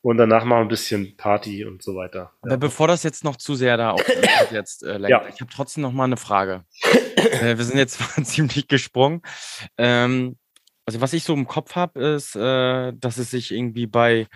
[0.00, 2.32] Und danach machen wir ein bisschen Party und so weiter.
[2.42, 2.56] Aber ja.
[2.56, 4.02] bevor das jetzt noch zu sehr da auf
[4.50, 5.26] jetzt äh, lenkt, ja.
[5.28, 6.64] ich habe trotzdem noch mal eine Frage.
[7.16, 9.22] äh, wir sind jetzt ziemlich gesprungen.
[9.78, 10.36] Ähm,
[10.84, 14.26] also was ich so im Kopf habe, ist, äh, dass es sich irgendwie bei,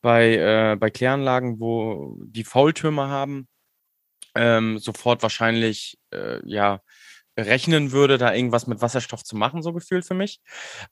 [0.00, 3.48] bei, äh, bei Kläranlagen, wo die Faultürme haben,
[4.36, 6.80] ähm, sofort wahrscheinlich äh, ja
[7.38, 10.40] rechnen würde, da irgendwas mit Wasserstoff zu machen, so gefühlt für mich.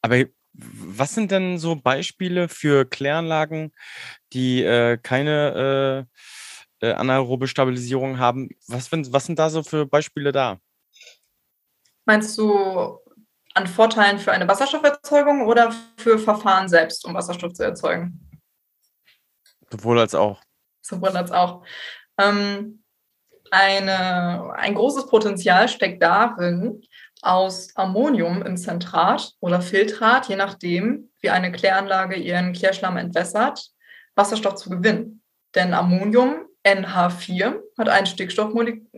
[0.03, 3.73] Aber was sind denn so Beispiele für Kläranlagen,
[4.33, 6.07] die äh, keine
[6.81, 8.51] äh, äh, anaerobe Stabilisierung haben?
[8.69, 10.59] Was, was sind da so für Beispiele da?
[12.05, 13.01] Meinst du
[13.55, 18.31] an Vorteilen für eine Wasserstofferzeugung oder für Verfahren selbst, um Wasserstoff zu erzeugen?
[19.71, 20.41] Sowohl als auch.
[20.83, 21.65] Sowohl als auch.
[22.19, 22.84] Ähm,
[23.51, 26.83] eine, ein großes Potenzial steckt darin,
[27.23, 33.71] aus Ammonium im Zentrat oder Filtrat, je nachdem, wie eine Kläranlage ihren Klärschlamm entwässert,
[34.15, 35.23] Wasserstoff zu gewinnen.
[35.55, 38.05] Denn Ammonium, NH4, hat ein,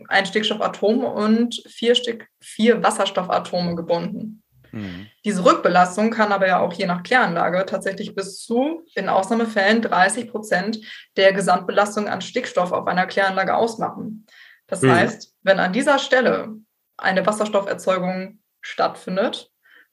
[0.07, 4.43] ein Stickstoffatom und vier, Stick, vier Wasserstoffatome gebunden.
[4.71, 5.07] Mhm.
[5.25, 10.29] Diese Rückbelastung kann aber ja auch je nach Kläranlage tatsächlich bis zu, in Ausnahmefällen, 30
[10.29, 10.79] Prozent
[11.15, 14.25] der Gesamtbelastung an Stickstoff auf einer Kläranlage ausmachen.
[14.67, 14.91] Das mhm.
[14.91, 16.49] heißt, wenn an dieser Stelle
[16.97, 19.51] eine Wasserstofferzeugung stattfindet,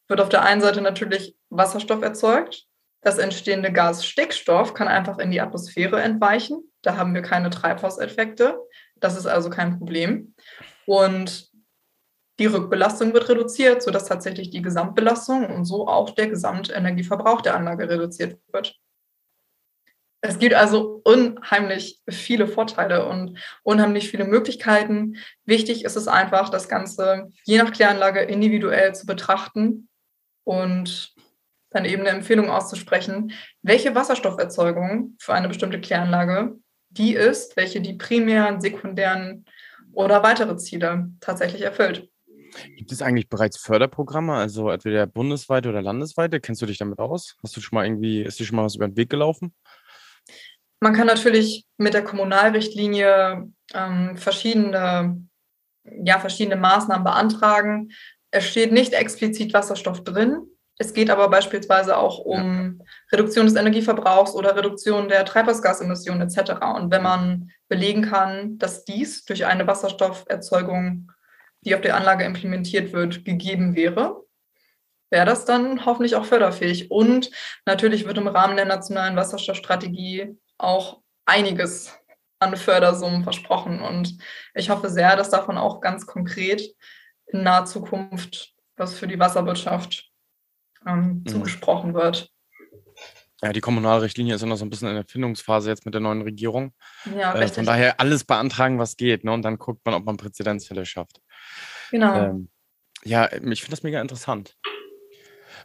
[0.08, 2.66] wird auf der einen Seite natürlich Wasserstoff erzeugt.
[3.00, 6.72] Das entstehende Gas Stickstoff kann einfach in die Atmosphäre entweichen.
[6.82, 8.58] Da haben wir keine Treibhauseffekte.
[8.96, 10.34] Das ist also kein Problem.
[10.86, 11.50] Und
[12.38, 17.88] die Rückbelastung wird reduziert, sodass tatsächlich die Gesamtbelastung und so auch der Gesamtenergieverbrauch der Anlage
[17.88, 18.76] reduziert wird.
[20.20, 25.16] Es gibt also unheimlich viele Vorteile und unheimlich viele Möglichkeiten.
[25.44, 29.88] Wichtig ist es einfach, das Ganze je nach Kläranlage individuell zu betrachten
[30.44, 31.14] und
[31.70, 36.56] dann eben eine Empfehlung auszusprechen, welche Wasserstofferzeugung für eine bestimmte Kläranlage
[36.88, 39.44] die ist, welche die primären, sekundären
[39.92, 42.08] oder weitere Ziele tatsächlich erfüllt.
[42.76, 46.40] Gibt es eigentlich bereits Förderprogramme, also entweder bundesweite oder landesweite?
[46.40, 47.36] Kennst du dich damit aus?
[47.42, 49.54] Hast du schon mal irgendwie, ist dir schon mal was über den Weg gelaufen?
[50.80, 55.26] Man kann natürlich mit der Kommunalrichtlinie ähm, verschiedene,
[55.84, 57.90] ja, verschiedene Maßnahmen beantragen.
[58.30, 60.42] Es steht nicht explizit Wasserstoff drin.
[60.76, 62.84] Es geht aber beispielsweise auch um ja.
[63.12, 66.52] Reduktion des Energieverbrauchs oder Reduktion der Treibhausgasemissionen etc.
[66.74, 71.12] Und wenn man belegen kann, dass dies durch eine Wasserstofferzeugung
[71.64, 74.24] die auf der Anlage implementiert wird, gegeben wäre,
[75.10, 76.90] wäre das dann hoffentlich auch förderfähig.
[76.90, 77.30] Und
[77.66, 81.96] natürlich wird im Rahmen der nationalen Wasserstoffstrategie auch einiges
[82.38, 83.80] an Fördersummen versprochen.
[83.80, 84.18] Und
[84.54, 86.74] ich hoffe sehr, dass davon auch ganz konkret
[87.26, 90.10] in naher Zukunft was für die Wasserwirtschaft
[90.86, 91.26] ähm, mhm.
[91.26, 92.30] zugesprochen wird.
[93.42, 96.00] Ja, die Kommunalrichtlinie ist ja noch so ein bisschen in der Findungsphase jetzt mit der
[96.00, 96.72] neuen Regierung.
[97.16, 99.22] Ja, äh, von daher alles beantragen, was geht.
[99.24, 99.32] Ne?
[99.32, 101.20] Und dann guckt man, ob man Präzedenzfälle schafft.
[101.94, 102.16] Genau.
[102.16, 102.48] Ähm,
[103.04, 104.56] ja, ich finde das mega interessant.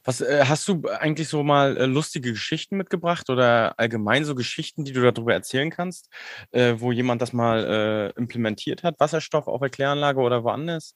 [0.04, 4.86] Was äh, hast du eigentlich so mal äh, lustige Geschichten mitgebracht oder allgemein so Geschichten,
[4.86, 6.08] die du darüber erzählen kannst,
[6.52, 7.66] äh, wo jemand das mal
[8.16, 10.96] äh, implementiert hat, Wasserstoff auf der Kläranlage oder woanders?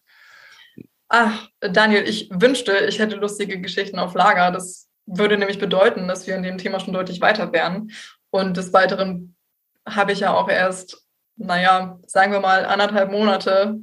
[1.08, 4.52] Ach, Daniel, ich wünschte, ich hätte lustige Geschichten auf Lager.
[4.52, 7.90] Das würde nämlich bedeuten, dass wir in dem Thema schon deutlich weiter wären.
[8.30, 9.36] Und des Weiteren
[9.84, 11.08] habe ich ja auch erst,
[11.38, 13.80] naja, sagen wir mal, anderthalb Monate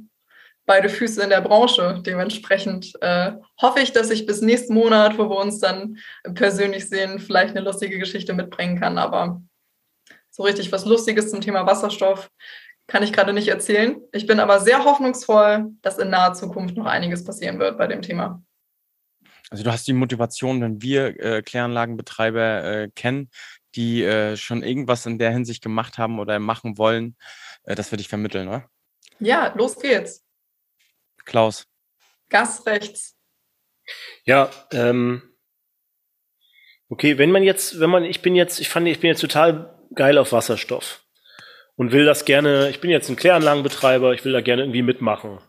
[0.65, 2.01] beide Füße in der Branche.
[2.05, 5.97] Dementsprechend äh, hoffe ich, dass ich bis nächsten Monat, wo wir uns dann
[6.33, 8.97] persönlich sehen, vielleicht eine lustige Geschichte mitbringen kann.
[8.97, 9.41] Aber
[10.29, 12.29] so richtig was Lustiges zum Thema Wasserstoff
[12.87, 14.01] kann ich gerade nicht erzählen.
[14.11, 18.01] Ich bin aber sehr hoffnungsvoll, dass in naher Zukunft noch einiges passieren wird bei dem
[18.01, 18.43] Thema.
[19.49, 23.29] Also du hast die Motivation, wenn wir äh, Kläranlagenbetreiber äh, kennen,
[23.75, 27.15] die äh, schon irgendwas in der Hinsicht gemacht haben oder machen wollen,
[27.63, 28.65] äh, dass wir dich vermitteln, oder?
[29.19, 30.23] Ja, los geht's.
[31.25, 31.67] Klaus.
[32.29, 33.17] Gas rechts.
[34.25, 35.21] Ja, ähm,
[36.89, 39.77] okay, wenn man jetzt, wenn man, ich bin jetzt, ich fand, ich bin jetzt total
[39.93, 41.03] geil auf Wasserstoff
[41.75, 45.39] und will das gerne, ich bin jetzt ein Kläranlagenbetreiber, ich will da gerne irgendwie mitmachen.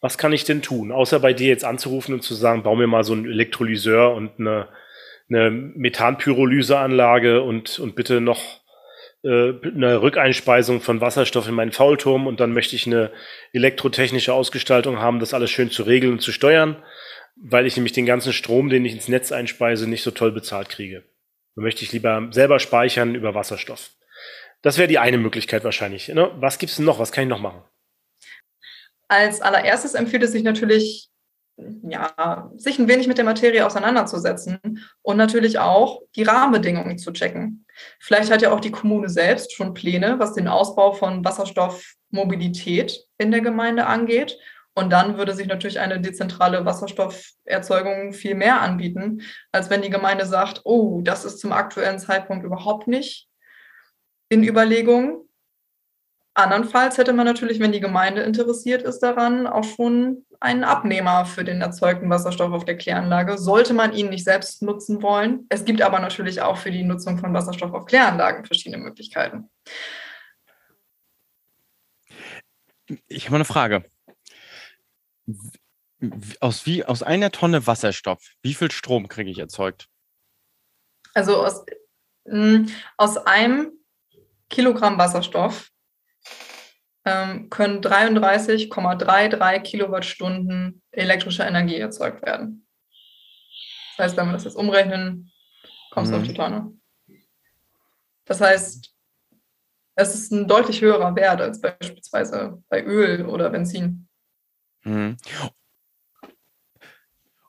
[0.00, 0.90] Was kann ich denn tun?
[0.90, 4.40] Außer bei dir jetzt anzurufen und zu sagen, bau mir mal so einen Elektrolyseur und
[4.40, 4.68] eine,
[5.28, 8.61] eine Methanpyrolyseanlage und, und bitte noch
[9.24, 13.12] eine Rückeinspeisung von Wasserstoff in meinen Faulturm und dann möchte ich eine
[13.52, 16.82] elektrotechnische Ausgestaltung haben, das alles schön zu regeln und zu steuern,
[17.36, 20.68] weil ich nämlich den ganzen Strom, den ich ins Netz einspeise, nicht so toll bezahlt
[20.68, 21.04] kriege.
[21.54, 23.90] Dann möchte ich lieber selber speichern über Wasserstoff.
[24.62, 26.08] Das wäre die eine Möglichkeit wahrscheinlich.
[26.08, 26.30] Ne?
[26.36, 26.98] Was gibt's denn noch?
[26.98, 27.62] Was kann ich noch machen?
[29.08, 31.10] Als allererstes empfiehlt es sich natürlich,
[31.56, 34.58] ja, sich ein wenig mit der Materie auseinanderzusetzen
[35.02, 37.66] und natürlich auch die Rahmenbedingungen zu checken.
[37.98, 43.30] Vielleicht hat ja auch die Kommune selbst schon Pläne, was den Ausbau von Wasserstoffmobilität in
[43.30, 44.38] der Gemeinde angeht.
[44.74, 50.24] Und dann würde sich natürlich eine dezentrale Wasserstofferzeugung viel mehr anbieten, als wenn die Gemeinde
[50.24, 53.28] sagt, oh, das ist zum aktuellen Zeitpunkt überhaupt nicht
[54.30, 55.28] in Überlegung.
[56.34, 61.44] Andernfalls hätte man natürlich, wenn die Gemeinde interessiert ist daran, auch schon einen Abnehmer für
[61.44, 65.46] den erzeugten Wasserstoff auf der Kläranlage, sollte man ihn nicht selbst nutzen wollen.
[65.50, 69.50] Es gibt aber natürlich auch für die Nutzung von Wasserstoff auf Kläranlagen verschiedene Möglichkeiten.
[73.06, 73.84] Ich habe eine Frage.
[76.40, 79.88] Aus, wie, aus einer Tonne Wasserstoff, wie viel Strom kriege ich erzeugt?
[81.14, 81.64] Also aus,
[82.24, 83.72] mh, aus einem
[84.48, 85.71] Kilogramm Wasserstoff
[87.04, 92.66] ähm, können 33,33 Kilowattstunden elektrische Energie erzeugt werden.
[93.96, 95.30] Das heißt, wenn wir das jetzt umrechnen,
[95.90, 96.22] kommst du mhm.
[96.22, 96.72] auf die Tonne.
[98.24, 98.92] Das heißt,
[99.94, 104.08] es ist ein deutlich höherer Wert als beispielsweise bei Öl oder Benzin.
[104.84, 105.16] Mhm.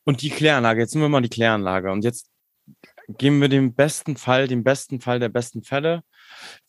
[0.03, 2.29] Und die Kläranlage, jetzt nehmen wir mal die Kläranlage und jetzt
[3.07, 6.03] geben wir den besten Fall, den besten Fall der besten Fälle.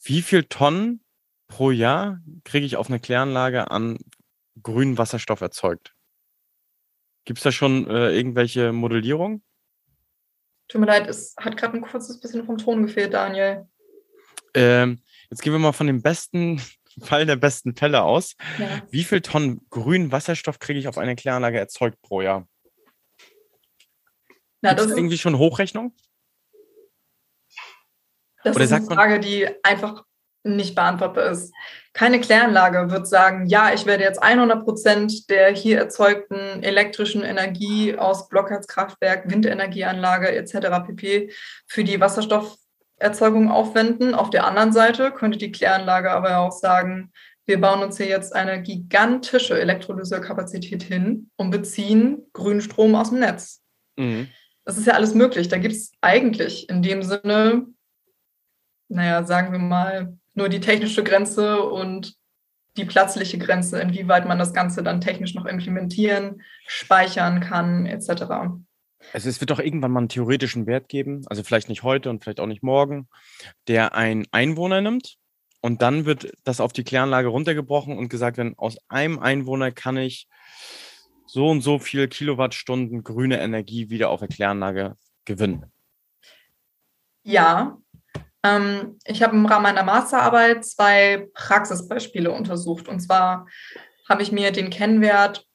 [0.03, 1.04] Wie viel Tonnen
[1.55, 3.99] pro Jahr kriege ich auf eine Kläranlage an
[4.61, 5.95] grünen Wasserstoff erzeugt.
[7.25, 9.45] Gibt es da schon äh, irgendwelche Modellierungen?
[10.67, 13.69] Tut mir leid, es hat gerade ein kurzes bisschen vom Ton gefehlt, Daniel.
[14.55, 15.01] Ähm,
[15.31, 16.61] jetzt gehen wir mal von dem besten,
[17.01, 18.35] Fall der besten Fälle aus.
[18.59, 18.83] Ja.
[18.91, 22.49] Wie viel Tonnen grünen Wasserstoff kriege ich auf eine Kläranlage erzeugt pro Jahr?
[24.61, 25.95] Na, das ist, irgendwie schon Hochrechnung?
[28.43, 30.05] das oder ist eine Frage, die einfach
[30.45, 31.53] nicht beantwortbar ist.
[31.93, 37.97] Keine Kläranlage wird sagen, ja, ich werde jetzt 100 Prozent der hier erzeugten elektrischen Energie
[37.97, 40.87] aus Blockheizkraftwerk, Windenergieanlage etc.
[40.87, 41.33] pp.
[41.67, 44.15] für die Wasserstofferzeugung aufwenden.
[44.15, 47.13] Auf der anderen Seite könnte die Kläranlage aber auch sagen,
[47.47, 53.21] wir bauen uns hier jetzt eine gigantische Elektrolysekapazität hin und beziehen grünen Strom aus dem
[53.21, 53.63] Netz.
[53.97, 54.29] Mhm.
[54.65, 55.49] Das ist ja alles möglich.
[55.49, 57.67] Da gibt es eigentlich in dem Sinne,
[58.89, 62.15] naja, sagen wir mal, nur die technische Grenze und
[62.77, 68.25] die platzliche Grenze, inwieweit man das Ganze dann technisch noch implementieren, speichern kann, etc.
[69.13, 72.23] Also es wird doch irgendwann mal einen theoretischen Wert geben, also vielleicht nicht heute und
[72.23, 73.09] vielleicht auch nicht morgen,
[73.69, 75.17] der ein Einwohner nimmt
[75.61, 79.97] und dann wird das auf die Kläranlage runtergebrochen und gesagt, wenn aus einem Einwohner kann
[79.97, 80.27] ich
[81.27, 85.73] so und so viel Kilowattstunden grüne Energie wieder auf der Kläranlage gewinnen.
[87.23, 87.79] Ja,
[88.45, 92.87] ähm, ich habe im Rahmen meiner Masterarbeit zwei Praxisbeispiele untersucht.
[92.87, 93.49] Und zwar
[94.09, 95.47] habe ich mir den Kennwert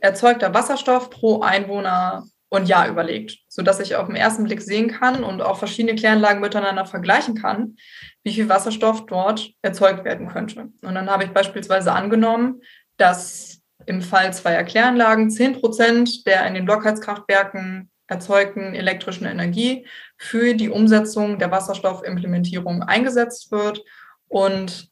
[0.00, 5.22] erzeugter Wasserstoff pro Einwohner und Jahr überlegt, sodass ich auf den ersten Blick sehen kann
[5.22, 7.76] und auch verschiedene Kläranlagen miteinander vergleichen kann,
[8.22, 10.68] wie viel Wasserstoff dort erzeugt werden könnte.
[10.82, 12.62] Und dann habe ich beispielsweise angenommen,
[12.96, 19.86] dass im Fall zweier Kläranlagen 10 Prozent der in den Blockheizkraftwerken erzeugten elektrischen Energie
[20.16, 23.84] für die Umsetzung der Wasserstoffimplementierung eingesetzt wird.
[24.26, 24.90] Und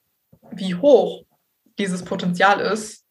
[0.53, 1.25] wie hoch
[1.79, 3.07] dieses Potenzial ist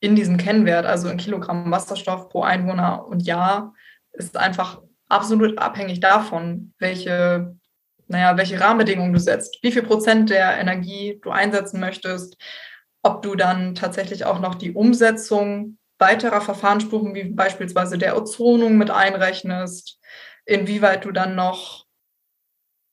[0.00, 3.74] in diesem Kennwert, also in Kilogramm Wasserstoff pro Einwohner und Jahr,
[4.12, 7.56] ist einfach absolut abhängig davon, welche,
[8.08, 12.36] naja, welche Rahmenbedingungen du setzt, wie viel Prozent der Energie du einsetzen möchtest,
[13.02, 18.90] ob du dann tatsächlich auch noch die Umsetzung weiterer Verfahrensstufen wie beispielsweise der Ozonung mit
[18.90, 19.98] einrechnest,
[20.44, 21.86] inwieweit du dann noch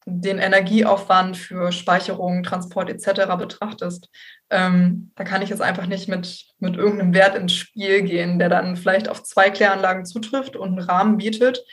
[0.05, 3.35] den Energieaufwand für Speicherung, Transport etc.
[3.37, 4.09] betrachtest.
[4.49, 8.49] Ähm, da kann ich jetzt einfach nicht mit, mit irgendeinem Wert ins Spiel gehen, der
[8.49, 11.63] dann vielleicht auf zwei Kläranlagen zutrifft und einen Rahmen bietet,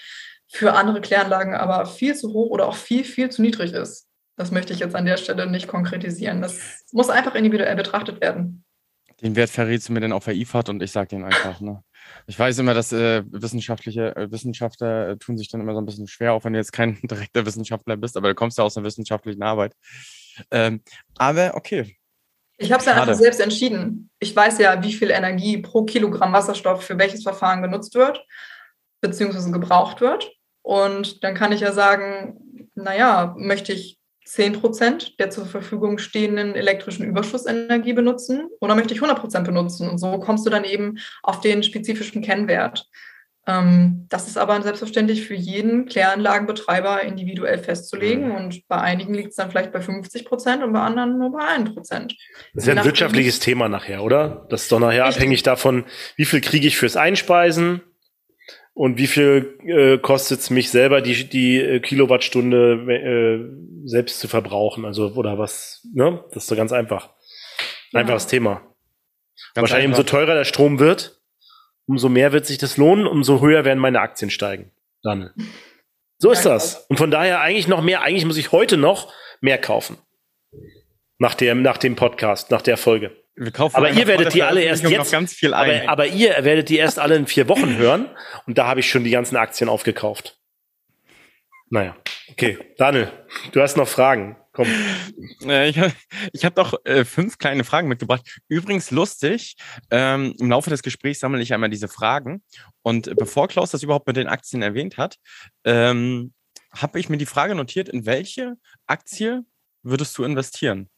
[0.48, 4.08] für andere Kläranlagen aber viel zu hoch oder auch viel, viel zu niedrig ist.
[4.36, 6.42] Das möchte ich jetzt an der Stelle nicht konkretisieren.
[6.42, 8.65] Das muss einfach individuell betrachtet werden.
[9.22, 11.60] Den Wert verrätst du mir dann auf der IFAD und ich sage den einfach.
[11.60, 11.82] Ne?
[12.26, 15.86] Ich weiß immer, dass äh, wissenschaftliche äh, Wissenschaftler äh, tun sich dann immer so ein
[15.86, 18.76] bisschen schwer, auch wenn du jetzt kein direkter Wissenschaftler bist, aber du kommst ja aus
[18.76, 19.74] einer wissenschaftlichen Arbeit.
[20.50, 20.82] Ähm,
[21.16, 21.96] aber okay.
[22.58, 24.10] Ich habe es dann einfach selbst entschieden.
[24.18, 28.24] Ich weiß ja, wie viel Energie pro Kilogramm Wasserstoff für welches Verfahren genutzt wird,
[29.00, 30.32] beziehungsweise gebraucht wird.
[30.62, 36.54] Und dann kann ich ja sagen, naja, möchte ich 10 Prozent der zur Verfügung stehenden
[36.54, 39.88] elektrischen Überschussenergie benutzen oder möchte ich 100 Prozent benutzen?
[39.88, 42.86] Und so kommst du dann eben auf den spezifischen Kennwert.
[43.46, 48.32] Ähm, das ist aber selbstverständlich für jeden Kläranlagenbetreiber individuell festzulegen.
[48.32, 51.46] Und bei einigen liegt es dann vielleicht bei 50 Prozent und bei anderen nur bei
[51.46, 52.16] 1 Prozent.
[52.54, 54.46] Das ist ja ein wirtschaftliches Thema nachher, oder?
[54.50, 55.84] Das ist doch nachher abhängig davon,
[56.16, 57.82] wie viel kriege ich fürs Einspeisen
[58.76, 64.28] und wie viel äh, kostet es mich selber, die, die äh, Kilowattstunde äh, selbst zu
[64.28, 64.84] verbrauchen.
[64.84, 66.22] Also, oder was, ne?
[66.34, 67.08] Das ist doch ganz einfach.
[67.94, 68.30] Einfaches Ja.
[68.30, 68.54] Thema.
[69.54, 70.00] Ganz Wahrscheinlich einfach.
[70.00, 71.22] umso teurer der Strom wird,
[71.86, 74.72] umso mehr wird sich das lohnen, umso höher werden meine Aktien steigen.
[75.02, 75.30] Dann.
[76.18, 76.84] So ist das.
[76.90, 79.10] Und von daher eigentlich noch mehr, eigentlich muss ich heute noch
[79.40, 79.96] mehr kaufen.
[81.16, 83.16] Nach dem, nach dem Podcast, nach der Folge.
[83.36, 85.82] Wir kaufen Aber ihr werdet die alle erst jetzt- noch ganz viel ein.
[85.82, 88.08] Aber, aber ihr werdet die erst alle in vier Wochen hören
[88.46, 90.38] und da habe ich schon die ganzen Aktien aufgekauft.
[91.68, 91.96] Naja,
[92.30, 92.58] okay.
[92.78, 93.10] Daniel,
[93.52, 94.36] du hast noch Fragen.
[94.52, 94.68] Komm.
[95.46, 95.92] Äh, ich habe
[96.34, 98.22] hab doch äh, fünf kleine Fragen mitgebracht.
[98.48, 99.56] Übrigens lustig,
[99.90, 102.42] ähm, im Laufe des Gesprächs sammle ich einmal diese Fragen.
[102.80, 105.16] Und bevor Klaus das überhaupt mit den Aktien erwähnt hat,
[105.64, 106.32] ähm,
[106.70, 108.54] habe ich mir die Frage notiert, in welche
[108.86, 109.42] Aktie
[109.82, 110.88] würdest du investieren?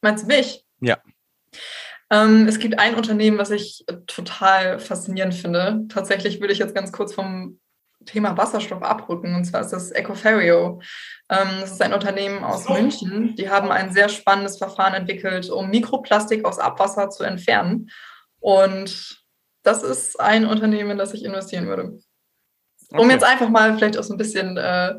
[0.00, 0.64] Meinst du mich?
[0.80, 0.98] Ja.
[2.10, 5.84] Ähm, es gibt ein Unternehmen, was ich total faszinierend finde.
[5.88, 7.60] Tatsächlich würde ich jetzt ganz kurz vom
[8.06, 10.80] Thema Wasserstoff abrücken, und zwar ist das Ecoferrio.
[11.28, 13.36] Ähm, das ist ein Unternehmen aus München.
[13.36, 17.90] Die haben ein sehr spannendes Verfahren entwickelt, um Mikroplastik aus Abwasser zu entfernen.
[18.40, 19.22] Und
[19.62, 22.00] das ist ein Unternehmen, in das ich investieren würde.
[22.92, 23.10] Um Okay.
[23.10, 24.94] jetzt einfach mal vielleicht auch so ein bisschen äh,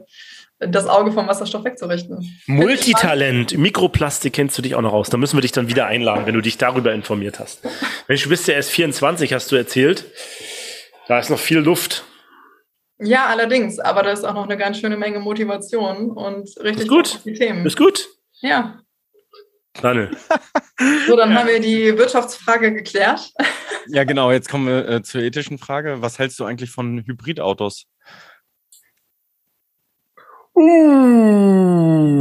[0.67, 2.39] das Auge vom Wasserstoff wegzurichten.
[2.47, 5.09] Multitalent, Mikroplastik kennst du dich auch noch aus.
[5.09, 7.61] Da müssen wir dich dann wieder einladen, wenn du dich darüber informiert hast.
[8.07, 10.05] Mensch, du bist ja erst 24, hast du erzählt.
[11.07, 12.03] Da ist noch viel Luft.
[12.99, 16.89] Ja, allerdings, aber da ist auch noch eine ganz schöne Menge Motivation und richtig Ist
[16.89, 17.19] gut.
[17.25, 17.65] Die Themen.
[17.65, 18.07] Ist gut.
[18.41, 18.81] Ja,
[19.79, 20.11] Daniel.
[21.05, 23.31] So, dann haben wir die Wirtschaftsfrage geklärt.
[23.87, 24.31] Ja, genau.
[24.31, 26.01] Jetzt kommen wir äh, zur ethischen Frage.
[26.01, 27.85] Was hältst du eigentlich von Hybridautos?
[30.53, 32.11] Uh.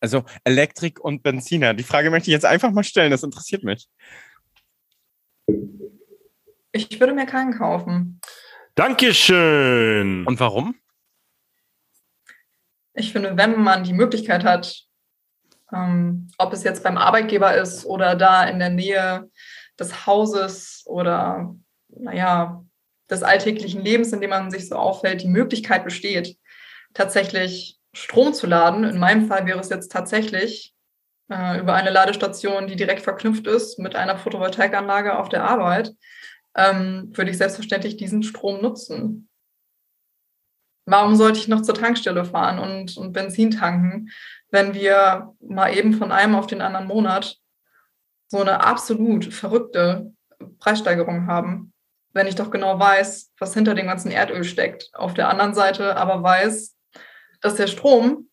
[0.00, 1.74] Also Elektrik und Benziner.
[1.74, 3.10] Die Frage möchte ich jetzt einfach mal stellen.
[3.10, 3.88] Das interessiert mich.
[6.72, 8.20] Ich würde mir keinen kaufen.
[8.74, 10.26] Dankeschön.
[10.26, 10.76] Und warum?
[12.94, 14.84] Ich finde, wenn man die Möglichkeit hat,
[15.72, 19.30] ähm, ob es jetzt beim Arbeitgeber ist oder da in der Nähe
[19.78, 21.54] des Hauses oder,
[21.88, 22.64] naja,
[23.10, 26.36] des alltäglichen Lebens, in dem man sich so auffällt, die Möglichkeit besteht,
[26.94, 28.84] tatsächlich Strom zu laden.
[28.84, 30.74] In meinem Fall wäre es jetzt tatsächlich
[31.30, 35.94] äh, über eine Ladestation, die direkt verknüpft ist mit einer Photovoltaikanlage auf der Arbeit,
[36.56, 39.28] ähm, würde ich selbstverständlich diesen Strom nutzen.
[40.86, 44.08] Warum sollte ich noch zur Tankstelle fahren und, und Benzin tanken,
[44.50, 47.36] wenn wir mal eben von einem auf den anderen Monat
[48.28, 50.12] so eine absolut verrückte
[50.58, 51.74] Preissteigerung haben?
[52.18, 54.90] Wenn ich doch genau weiß, was hinter dem ganzen Erdöl steckt.
[54.92, 56.76] Auf der anderen Seite aber weiß,
[57.40, 58.28] dass der Strom,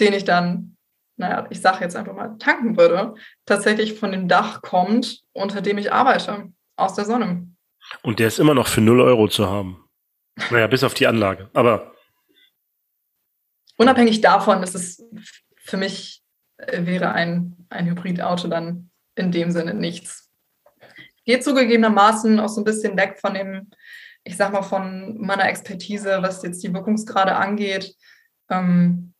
[0.00, 0.76] den ich dann,
[1.16, 3.14] naja, ich sage jetzt einfach mal, tanken würde,
[3.46, 7.46] tatsächlich von dem Dach kommt, unter dem ich arbeite, aus der Sonne.
[8.02, 9.88] Und der ist immer noch für 0 Euro zu haben.
[10.50, 11.48] Naja, bis auf die Anlage.
[11.54, 11.92] Aber
[13.76, 15.00] Unabhängig davon ist es
[15.58, 16.24] für mich
[16.56, 20.31] äh, wäre ein, ein Hybridauto dann in dem Sinne nichts.
[21.24, 23.70] Geht zugegebenermaßen auch so ein bisschen weg von dem,
[24.24, 27.94] ich sag mal, von meiner Expertise, was jetzt die Wirkungsgrade angeht.
[28.50, 29.14] Ähm,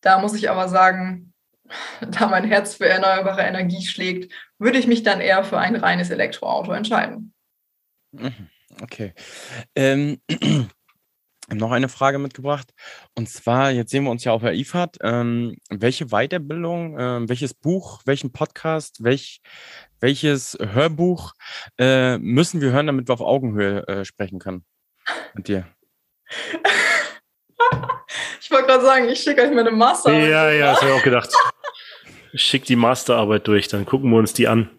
[0.00, 1.32] da muss ich aber sagen,
[2.00, 6.10] da mein Herz für erneuerbare Energie schlägt, würde ich mich dann eher für ein reines
[6.10, 7.34] Elektroauto entscheiden.
[8.12, 8.48] Mhm,
[8.82, 9.14] Okay.
[9.74, 10.20] Ähm,
[11.52, 12.72] noch eine Frage mitgebracht.
[13.14, 14.98] Und zwar, jetzt sehen wir uns ja auf der IFAD.
[15.02, 19.40] Ähm, welche Weiterbildung, ähm, welches Buch, welchen Podcast, welch,
[20.00, 21.32] welches Hörbuch
[21.78, 24.64] äh, müssen wir hören, damit wir auf Augenhöhe äh, sprechen können
[25.34, 25.66] mit dir?
[28.46, 30.12] Ich wollte gerade sagen, ich schicke euch meine Master.
[30.12, 31.30] ja, ja, das habe ich auch gedacht.
[32.34, 34.70] Schick die Masterarbeit durch, dann gucken wir uns die an.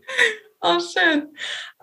[0.61, 1.35] Oh, schön.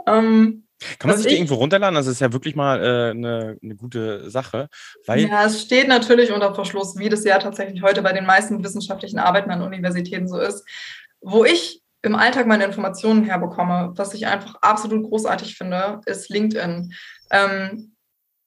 [0.07, 0.67] Ähm,
[0.99, 1.95] Kann man sich die irgendwo runterladen?
[1.95, 4.69] Das ist ja wirklich mal äh, eine, eine gute Sache,
[5.07, 8.65] weil Ja, es steht natürlich unter Verschluss, wie das ja tatsächlich heute bei den meisten
[8.65, 10.65] wissenschaftlichen Arbeiten an Universitäten so ist.
[11.21, 16.93] Wo ich im Alltag meine Informationen herbekomme, was ich einfach absolut großartig finde, ist LinkedIn.
[17.31, 17.97] Ähm,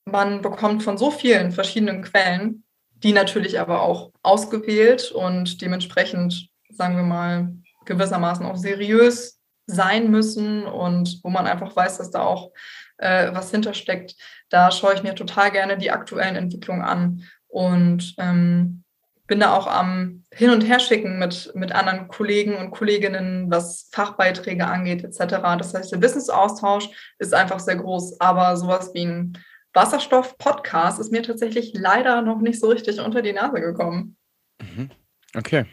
[0.05, 6.97] man bekommt von so vielen verschiedenen Quellen, die natürlich aber auch ausgewählt und dementsprechend, sagen
[6.97, 7.51] wir mal,
[7.85, 12.51] gewissermaßen auch seriös sein müssen und wo man einfach weiß, dass da auch
[12.97, 14.15] äh, was hintersteckt.
[14.49, 18.83] Da schaue ich mir total gerne die aktuellen Entwicklungen an und ähm,
[19.27, 24.65] bin da auch am Hin- und Herschicken mit, mit anderen Kollegen und Kolleginnen, was Fachbeiträge
[24.65, 25.41] angeht, etc.
[25.57, 29.37] Das heißt, der Wissensaustausch ist einfach sehr groß, aber sowas wie ein
[29.73, 34.17] Wasserstoff-Podcast ist mir tatsächlich leider noch nicht so richtig unter die Nase gekommen.
[34.61, 34.89] Mhm.
[35.35, 35.65] Okay.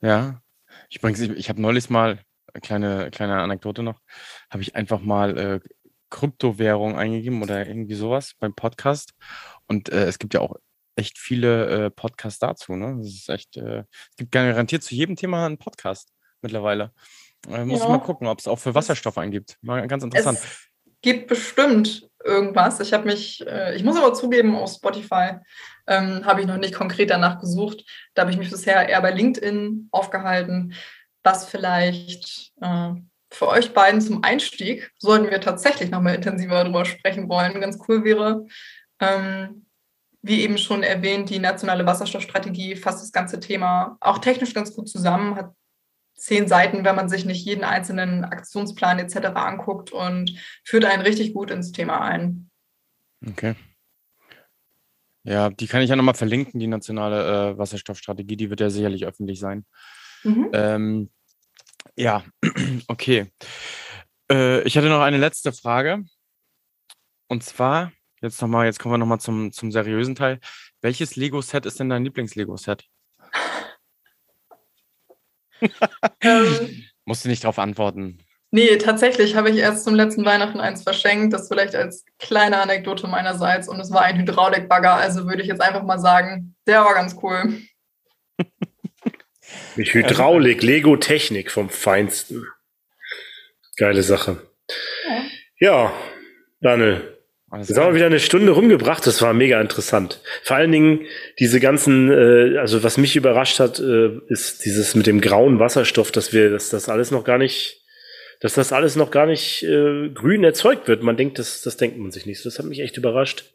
[0.00, 0.40] Ja.
[0.88, 2.20] Ich ich, habe neulich mal,
[2.52, 4.00] eine kleine, kleine Anekdote noch,
[4.48, 5.60] habe ich einfach mal äh,
[6.08, 9.12] Kryptowährung eingegeben oder irgendwie sowas beim Podcast.
[9.66, 10.56] Und äh, es gibt ja auch
[11.00, 12.76] echt viele äh, Podcasts dazu.
[12.76, 12.96] Ne?
[12.98, 13.80] Das ist echt, äh,
[14.10, 16.92] es gibt garantiert zu jedem Thema einen Podcast mittlerweile.
[17.48, 17.90] Äh, muss ich Ja.
[17.90, 19.56] mal gucken, ob es auch für Wasserstoff einen gibt.
[19.62, 20.38] Mal ganz interessant.
[20.38, 20.68] Es
[21.02, 22.80] gibt bestimmt irgendwas.
[22.80, 25.38] Ich habe mich, äh, ich muss aber zugeben, auf Spotify
[25.86, 27.84] ähm, habe ich noch nicht konkret danach gesucht.
[28.14, 30.74] Da habe ich mich bisher eher bei LinkedIn aufgehalten,
[31.22, 32.92] was vielleicht äh,
[33.32, 38.04] für euch beiden zum Einstieg, sollten wir tatsächlich nochmal intensiver darüber sprechen wollen, ganz cool
[38.04, 38.46] wäre.
[39.00, 39.66] Ähm,
[40.22, 44.88] wie eben schon erwähnt, die nationale Wasserstoffstrategie fasst das ganze Thema auch technisch ganz gut
[44.88, 45.54] zusammen, hat
[46.14, 49.28] zehn Seiten, wenn man sich nicht jeden einzelnen Aktionsplan etc.
[49.34, 52.50] anguckt und führt einen richtig gut ins Thema ein.
[53.26, 53.54] Okay.
[55.22, 59.06] Ja, die kann ich ja nochmal verlinken, die nationale äh, Wasserstoffstrategie, die wird ja sicherlich
[59.06, 59.64] öffentlich sein.
[60.22, 60.50] Mhm.
[60.52, 61.10] Ähm,
[61.96, 62.24] ja,
[62.88, 63.30] okay.
[64.30, 66.04] Äh, ich hatte noch eine letzte Frage.
[67.28, 70.40] Und zwar, jetzt nochmal, jetzt kommen wir nochmal zum, zum seriösen Teil.
[70.80, 72.84] Welches Lego-Set ist denn dein Lieblings-Lego-Set?
[76.20, 78.18] Ähm, Musst du nicht darauf antworten.
[78.50, 81.32] nee, tatsächlich habe ich erst zum letzten Weihnachten eins verschenkt.
[81.32, 83.68] Das vielleicht als kleine Anekdote meinerseits.
[83.68, 84.94] Und es war ein Hydraulikbagger.
[84.94, 87.60] Also würde ich jetzt einfach mal sagen, der war ganz cool.
[89.76, 92.46] Mit Hydraulik, Lego Technik vom Feinsten.
[93.76, 94.46] Geile Sache.
[95.08, 95.22] Ja.
[95.62, 95.92] Ja,
[96.60, 97.19] Daniel,
[97.50, 100.22] Alles Jetzt haben wir wieder eine Stunde rumgebracht, das war mega interessant.
[100.44, 101.06] Vor allen Dingen
[101.40, 106.12] diese ganzen, äh, also was mich überrascht hat, äh, ist dieses mit dem grauen Wasserstoff,
[106.12, 107.84] dass wir, dass das alles noch gar nicht,
[108.40, 111.02] dass das alles noch gar nicht äh, grün erzeugt wird.
[111.02, 112.46] Man denkt, das, das denkt man sich nicht.
[112.46, 113.52] Das hat mich echt überrascht.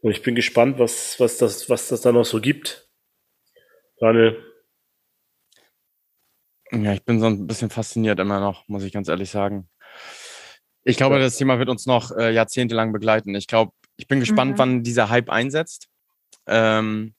[0.00, 2.88] Und ich bin gespannt, was, was das, was das da noch so gibt.
[4.00, 4.42] Daniel.
[6.72, 9.68] Ja, ich bin so ein bisschen fasziniert immer noch, muss ich ganz ehrlich sagen.
[10.88, 13.34] Ich glaube, das Thema wird uns noch äh, jahrzehntelang begleiten.
[13.34, 14.58] Ich glaube, ich bin gespannt, mhm.
[14.58, 15.88] wann dieser Hype einsetzt.
[16.46, 17.14] Ähm,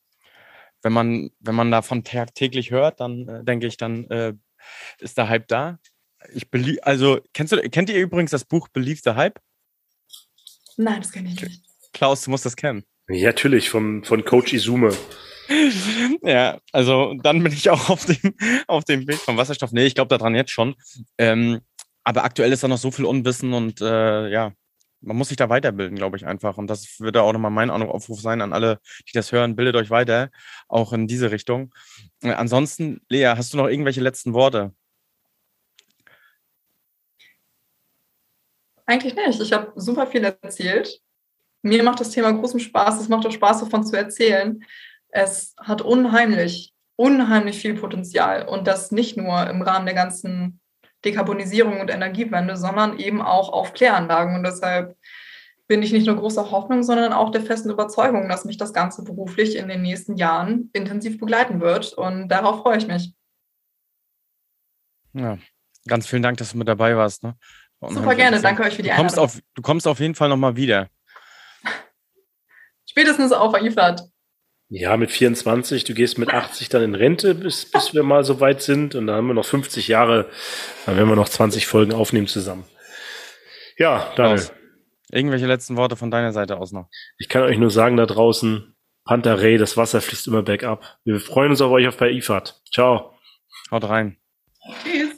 [0.81, 4.33] wenn man, wenn man davon täglich hört, dann äh, denke ich, dann äh,
[4.99, 5.79] ist der Hype da.
[6.33, 6.47] Ich
[6.83, 9.37] also kennst du, kennt ihr übrigens das Buch Believe the Hype?
[10.77, 11.61] Nein, das kenne ich nicht.
[11.91, 12.85] Klaus, du musst das kennen.
[13.09, 14.95] Ja, natürlich, vom, von Coach Izume.
[16.21, 18.33] ja, also dann bin ich auch auf dem,
[18.67, 19.73] auf dem Weg vom Wasserstoff.
[19.73, 20.75] Nee, ich glaube daran jetzt schon.
[21.17, 21.59] Ähm,
[22.07, 24.53] aber aktuell ist da noch so viel Unwissen und äh, ja,
[25.01, 26.57] man muss sich da weiterbilden, glaube ich einfach.
[26.57, 28.79] Und das würde auch nochmal mein Aufruf sein an alle,
[29.09, 29.57] die das hören.
[29.57, 30.29] Bildet euch weiter,
[30.69, 31.73] auch in diese Richtung.
[32.23, 34.73] Äh, ansonsten, Lea, hast du noch irgendwelche letzten Worte?
[38.85, 39.41] Eigentlich nicht.
[39.41, 41.01] Ich habe super viel erzählt.
[41.61, 43.01] Mir macht das Thema großen Spaß.
[43.01, 44.63] Es macht auch Spaß, davon zu erzählen.
[45.09, 48.47] Es hat unheimlich, unheimlich viel Potenzial.
[48.47, 50.61] Und das nicht nur im Rahmen der ganzen
[51.05, 54.35] Dekarbonisierung und Energiewende, sondern eben auch auf Kläranlagen.
[54.35, 54.95] Und deshalb
[55.67, 59.03] bin ich nicht nur großer Hoffnung, sondern auch der festen Überzeugung, dass mich das Ganze
[59.03, 61.93] beruflich in den nächsten Jahren intensiv begleiten wird.
[61.93, 63.13] Und darauf freue ich mich.
[65.13, 65.37] Ja,
[65.87, 67.23] ganz vielen Dank, dass du mit dabei warst.
[67.23, 67.35] Ne?
[67.81, 69.37] Super gerne, danke euch für die du kommst Einladung.
[69.37, 70.89] Auf, du kommst auf jeden Fall nochmal wieder.
[72.89, 74.01] Spätestens auf IFAD.
[74.69, 78.41] Ja, mit 24, du gehst mit 80 dann in Rente, bis, bis wir mal so
[78.41, 78.95] weit sind.
[78.95, 80.29] Und dann haben wir noch 50 Jahre,
[80.85, 82.65] dann werden wir noch 20 Folgen aufnehmen zusammen.
[83.77, 84.45] Ja, Daniel.
[85.09, 86.89] Irgendwelche letzten Worte von deiner Seite aus noch?
[87.17, 90.97] Ich kann euch nur sagen da draußen, Panther Ray, das Wasser fließt immer bergab.
[91.05, 92.61] Wir freuen uns auf euch auf bei IFAD.
[92.73, 93.13] Ciao.
[93.71, 94.17] Haut rein.
[94.83, 95.16] Tschüss.